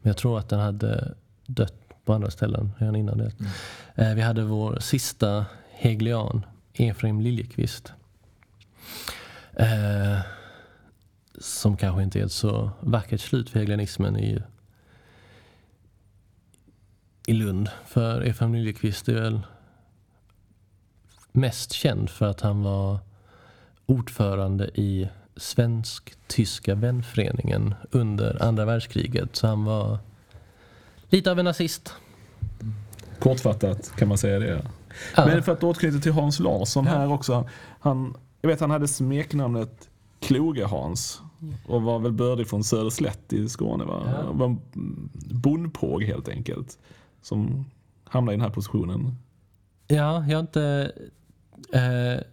[0.00, 1.14] Men jag tror att den hade
[1.46, 1.74] dött
[2.04, 3.32] på andra ställen redan innan det.
[3.40, 3.50] Mm.
[3.94, 7.92] Eh, vi hade vår sista hegelian, Efraim Liljekvist.
[9.52, 10.18] Eh,
[11.38, 14.42] som kanske inte är ett så vackert slut för hegelianismen i,
[17.26, 17.70] i Lund.
[17.86, 19.40] För Efraim Liljekvist är väl
[21.32, 22.98] mest känd för att han var
[23.88, 29.36] ordförande i Svensk-tyska vänföreningen under andra världskriget.
[29.36, 29.98] Så han var
[31.08, 31.94] lite av en nazist.
[33.18, 34.66] Kortfattat kan man säga det.
[35.16, 35.26] Ja.
[35.26, 36.90] Men för att återknyta till Hans Larsson ja.
[36.90, 37.48] här också.
[37.80, 39.88] Han, jag vet han hade smeknamnet
[40.20, 41.20] Kloge-Hans
[41.66, 43.84] och var väl bördig från Söderslätt i Skåne.
[43.84, 44.02] Va?
[44.06, 44.32] Ja.
[44.32, 44.60] Var en
[45.30, 46.78] bondpåg helt enkelt.
[47.22, 47.64] Som
[48.04, 49.14] hamnade i den här positionen.
[49.86, 50.92] Ja, jag har inte
[51.72, 52.24] eh,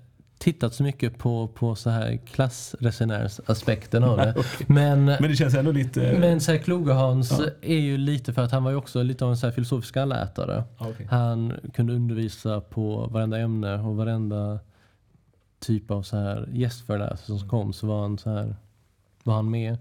[0.46, 4.36] tittat så mycket på, på så här klassresenärsaspekten av det.
[4.38, 4.66] okay.
[4.68, 6.18] men, men det känns ändå lite...
[6.20, 7.46] Men så här, Klogehans ja.
[7.62, 9.98] är ju lite för att han var ju också lite av en så här filosofisk
[9.98, 10.64] allätare.
[10.80, 11.06] Okay.
[11.06, 14.60] Han kunde undervisa på varenda ämne och varenda
[15.60, 18.56] typ av så här gästföreläsare som kom så var han, så här,
[19.24, 19.78] var han med.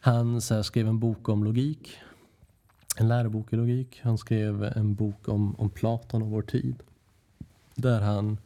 [0.00, 1.98] Han så här, skrev en bok om logik.
[2.96, 4.00] En lärobok i logik.
[4.02, 6.82] Han skrev en bok om, om Platon och vår tid.
[7.74, 8.38] Där han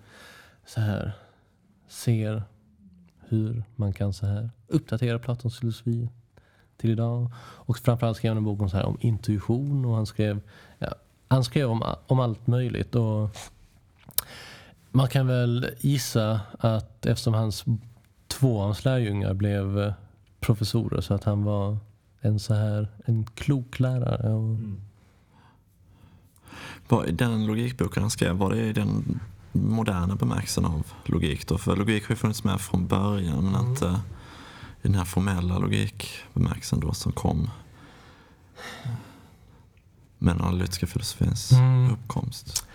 [0.67, 1.13] så här
[1.95, 2.43] ser
[3.19, 6.09] hur man kan så här uppdatera Platons filosofi
[6.77, 7.31] till idag.
[7.39, 10.41] Och framförallt skrev han en bok om, så här, om intuition och han skrev,
[10.79, 10.95] ja,
[11.29, 12.95] han skrev om, om allt möjligt.
[12.95, 13.37] Och
[14.91, 17.65] man kan väl gissa att eftersom hans
[18.27, 19.93] två av hans lärjungar blev eh,
[20.41, 21.79] professorer så att han var
[22.21, 24.33] en så här en klok lärare.
[24.33, 24.55] Och...
[24.55, 24.81] Mm.
[27.13, 29.21] Den logikboken han skrev, var det den
[29.55, 31.59] moderna bemärkelsen av logik då?
[31.59, 33.71] För logik har ju funnits med från början men mm.
[33.71, 34.01] inte
[34.83, 37.51] i den här formella logikbemärkelsen då som kom
[40.19, 41.93] med den analytiska filosofins mm.
[41.93, 42.67] uppkomst.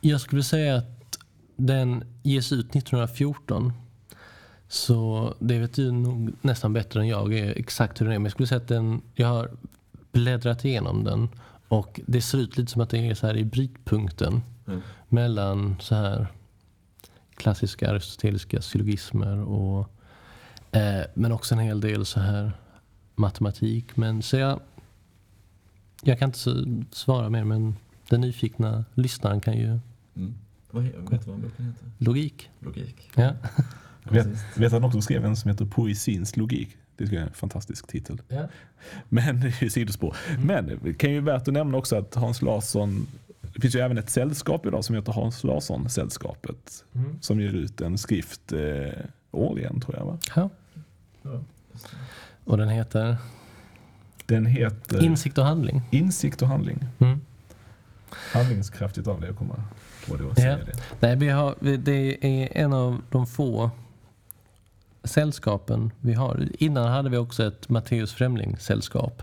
[0.00, 1.18] Jag skulle säga att
[1.56, 3.72] den ges ut 1914.
[4.68, 8.18] Så det vet du nog nästan bättre än jag exakt hur den är.
[8.18, 9.50] Men jag skulle säga att den, jag har
[10.12, 11.28] bläddrat igenom den
[11.68, 14.80] och det ser ut lite som att det är så här i brytpunkten mm.
[15.08, 16.26] mellan så här
[17.34, 19.88] klassiska aristoteliska syllogismer och
[20.72, 22.52] eh, men också en hel del så här
[23.14, 23.96] matematik.
[23.96, 24.60] Men så jag,
[26.02, 27.76] jag kan inte svara mer men
[28.08, 29.78] den nyfikna lyssnaren kan ju...
[30.16, 30.34] Mm.
[30.70, 31.90] Vad, vet du vad boken heter?
[31.98, 32.50] Logik.
[32.60, 33.10] Logik.
[33.14, 33.32] Ja.
[34.02, 36.76] vet, vet han också skrev en som heter Poesins logik?
[36.96, 38.22] Det är en fantastisk titel.
[38.28, 38.48] Ja.
[39.08, 40.16] Men det är ju sidospår.
[40.28, 40.46] Mm.
[40.46, 43.06] Men det kan ju värt att nämna också att Hans Larsson
[43.54, 46.84] det finns ju även ett sällskap idag som heter Hans Larsson-sällskapet.
[46.94, 47.18] Mm.
[47.20, 50.04] Som ger ut en skrift eh, årligen tror jag.
[50.04, 50.18] Va?
[50.36, 50.50] Ja.
[52.44, 53.16] och den heter?
[54.26, 55.82] Den heter Insikt och handling.
[55.90, 56.86] Insikt och handling.
[56.98, 57.20] Mm.
[58.32, 59.62] Handlingskraftigt av det jag kommer
[60.08, 60.64] på det och säga ja.
[60.64, 60.80] det.
[61.00, 63.70] Nej, vi har, det är en av de få
[65.04, 66.48] sällskapen vi har.
[66.58, 69.22] Innan hade vi också ett Matteus Främling-sällskap.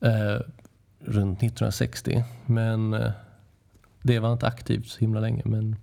[0.00, 0.40] Eh,
[1.04, 2.24] runt 1960.
[2.46, 3.10] Men eh,
[4.02, 5.42] det var inte aktivt så himla länge.
[5.44, 5.76] Men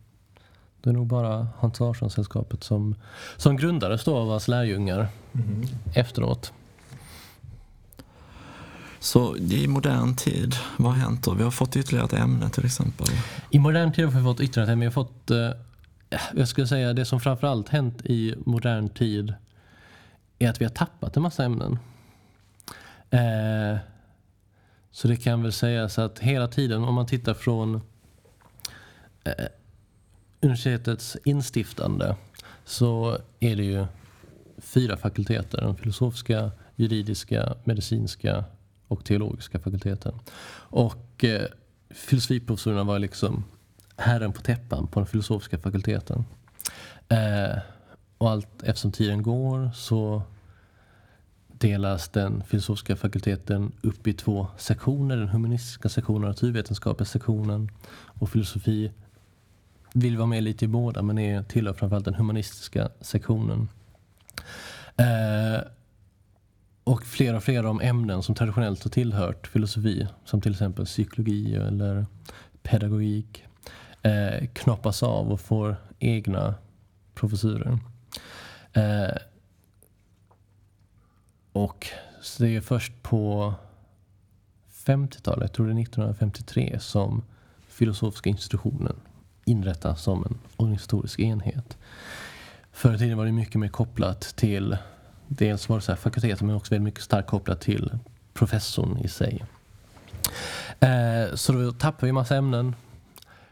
[0.81, 2.95] det är nog bara Hans Larsson-sällskapet som,
[3.37, 5.67] som grundades då av hans lärjungar mm.
[5.93, 6.53] efteråt.
[8.99, 11.33] Så i modern tid, vad har hänt då?
[11.33, 13.07] Vi har fått ytterligare ett ämne till exempel.
[13.49, 14.81] I modern tid har vi fått ytterligare ett ämne.
[14.81, 15.49] Vi har fått, eh,
[16.35, 19.33] jag skulle säga det som framförallt hänt i modern tid
[20.39, 21.79] är att vi har tappat en massa ämnen.
[23.09, 23.77] Eh,
[24.91, 27.81] så det kan väl sägas att hela tiden, om man tittar från
[29.23, 29.45] eh,
[30.41, 32.15] universitetets instiftande
[32.65, 33.85] så är det ju
[34.57, 35.61] fyra fakulteter.
[35.61, 38.43] Den filosofiska, juridiska, medicinska
[38.87, 40.19] och teologiska fakulteten.
[40.53, 41.45] Och eh,
[41.89, 43.43] filosofiprofessorerna var liksom
[43.97, 46.25] herren på täppan på den filosofiska fakulteten.
[47.09, 47.57] Eh,
[48.17, 50.21] och allt eftersom tiden går så
[51.47, 55.17] delas den filosofiska fakulteten upp i två sektioner.
[55.17, 57.71] Den humanistiska sektionen och naturvetenskapliga sektionen.
[57.91, 58.91] Och filosofi
[59.93, 63.69] vill vara med lite i båda men är, tillhör framförallt den humanistiska sektionen.
[64.97, 65.61] Eh,
[66.83, 70.85] och flera och flera av de ämnen som traditionellt har tillhört filosofi, som till exempel
[70.85, 72.05] psykologi eller
[72.61, 73.43] pedagogik,
[74.01, 76.55] eh, knoppas av och får egna
[77.13, 77.79] professurer.
[78.73, 79.17] Eh,
[81.51, 81.87] och
[82.37, 83.53] det är först på
[84.85, 87.23] 50-talet, jag tror det är 1953, som
[87.67, 88.95] filosofiska institutionen
[89.49, 91.77] inrättas som en organisatorisk enhet.
[92.71, 94.77] Förr i tiden var det mycket mer kopplat till
[95.27, 97.91] dels var det så här fakulteten men också väldigt mycket starkt kopplat till
[98.33, 99.45] professorn i sig.
[100.79, 102.75] Eh, så då tappade vi massa ämnen.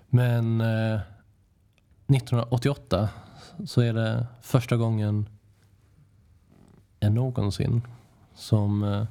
[0.10, 1.00] Men eh,
[2.08, 3.10] 1988
[3.66, 5.30] så är det första gången
[7.00, 7.82] än någonsin
[8.36, 9.02] som eh,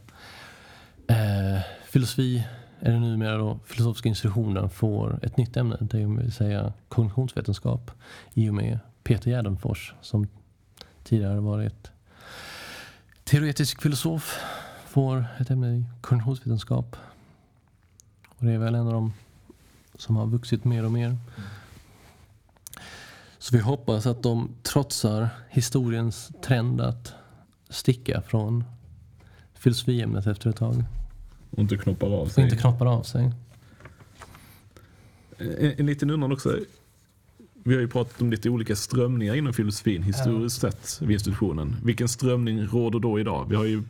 [1.16, 2.46] eh filosofi,
[2.86, 5.76] eller numera då filosofiska institutionen, får ett nytt ämne.
[5.80, 7.90] Det vill säga kognitionsvetenskap
[8.34, 10.26] i och med Peter Gärdenfors som
[11.04, 11.90] tidigare varit
[13.24, 14.40] teoretisk filosof
[14.86, 16.96] får ett ämne i kognitionsvetenskap.
[18.28, 19.12] Och det är väl en av de
[19.94, 21.16] som har vuxit mer och mer.
[23.38, 27.14] Så vi hoppas att de trotsar historiens trend att
[27.68, 28.64] sticka från
[29.54, 30.84] filosofiämnet efter ett tag.
[31.56, 32.44] Och inte knoppar av sig.
[32.44, 33.32] Och inte knoppar av sig.
[35.38, 36.58] En, en liten undran också.
[37.64, 40.70] Vi har ju pratat om lite olika strömningar inom filosofin historiskt ja.
[40.70, 41.76] sett vid institutionen.
[41.84, 43.46] Vilken strömning råder då idag?
[43.48, 43.82] Vi har ju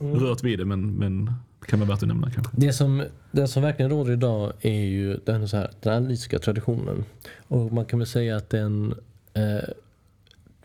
[0.00, 0.14] mm.
[0.14, 1.30] rört vid det men, men
[1.66, 2.52] kan vara värt att nämna kanske.
[2.56, 7.04] Det som, det som verkligen råder idag är ju den, så här, den analytiska traditionen.
[7.48, 8.94] Och man kan väl säga att den
[9.34, 9.68] eh,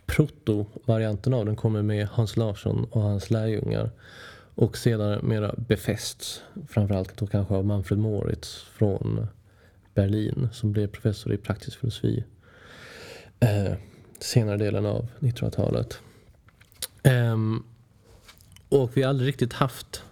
[0.06, 3.90] proto-varianten av den kommer med Hans Larsson och hans lärjungar.
[4.58, 9.28] Och sedermera mera befästs, framförallt då kanske av Manfred Moritz från
[9.94, 12.24] Berlin som blev professor i praktisk filosofi
[13.40, 13.74] eh,
[14.20, 16.00] senare delen av 1900-talet.
[17.04, 17.38] Eh,
[18.70, 20.04] och vi har aldrig riktigt haft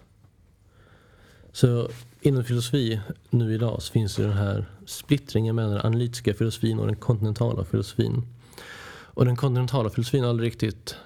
[1.52, 1.90] så
[2.20, 6.86] inom filosofi nu idag så finns det den här splittringen mellan den analytiska filosofin och
[6.86, 8.22] den kontinentala filosofin.
[8.88, 10.96] Och den kontinentala filosofin har aldrig riktigt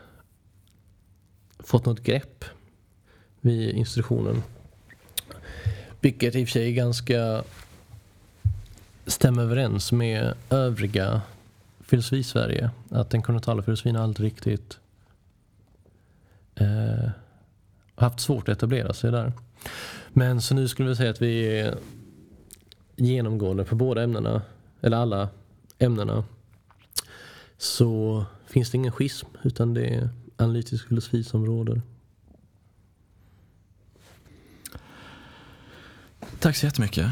[1.58, 2.44] fått något grepp
[3.40, 4.42] vid institutionen.
[6.00, 7.44] Vilket i och för sig är ganska
[9.06, 11.22] stämmer överens med övriga
[11.80, 12.70] filosofi-Sverige.
[12.90, 14.78] Att den kontinentala filosofin aldrig riktigt
[16.54, 17.10] eh,
[17.94, 19.32] haft svårt att etablera sig där.
[20.12, 21.78] Men så nu skulle vi säga att vi är
[22.96, 24.42] genomgående på båda ämnena,
[24.80, 25.28] eller alla
[25.78, 26.24] ämnena.
[27.58, 31.82] Så finns det ingen schism utan det är analytisk filosofi som råder.
[36.40, 37.06] Tack så jättemycket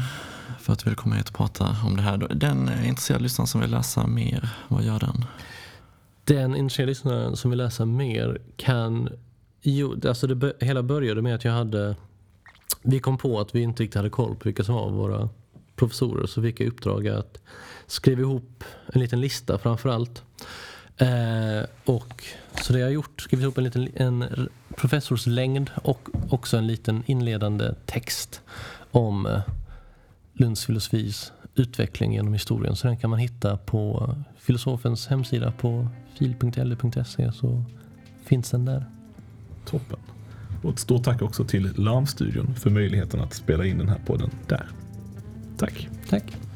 [0.59, 2.17] för att du ville komma hit och prata om det här.
[2.17, 5.25] Den eh, intresserade lyssnaren som vill läsa mer, vad gör den?
[6.23, 9.09] Den intresserade lyssnaren som vill läsa mer kan...
[9.61, 11.95] Jo, alltså det hela började med att jag hade...
[12.81, 15.29] Vi kom på att vi inte riktigt hade koll på vilka som var våra
[15.75, 17.37] professorer så fick jag i uppdrag att
[17.87, 18.63] skriva ihop
[18.93, 20.23] en liten lista framförallt.
[20.97, 22.23] Eh, och,
[22.61, 27.03] så det jag har gjort, skrivit ihop en liten en professorslängd och också en liten
[27.05, 28.41] inledande text
[28.91, 29.41] om eh,
[30.33, 32.75] Lunds filosofis utveckling genom historien.
[32.75, 35.87] Så den kan man hitta på filosofens hemsida på
[36.17, 37.63] fil.le.se så
[38.23, 38.85] finns den där.
[39.65, 39.99] Toppen.
[40.63, 44.29] Och ett stort tack också till Larmstudion för möjligheten att spela in den här podden
[44.47, 44.67] där.
[45.57, 45.89] Tack.
[46.09, 46.48] Tack.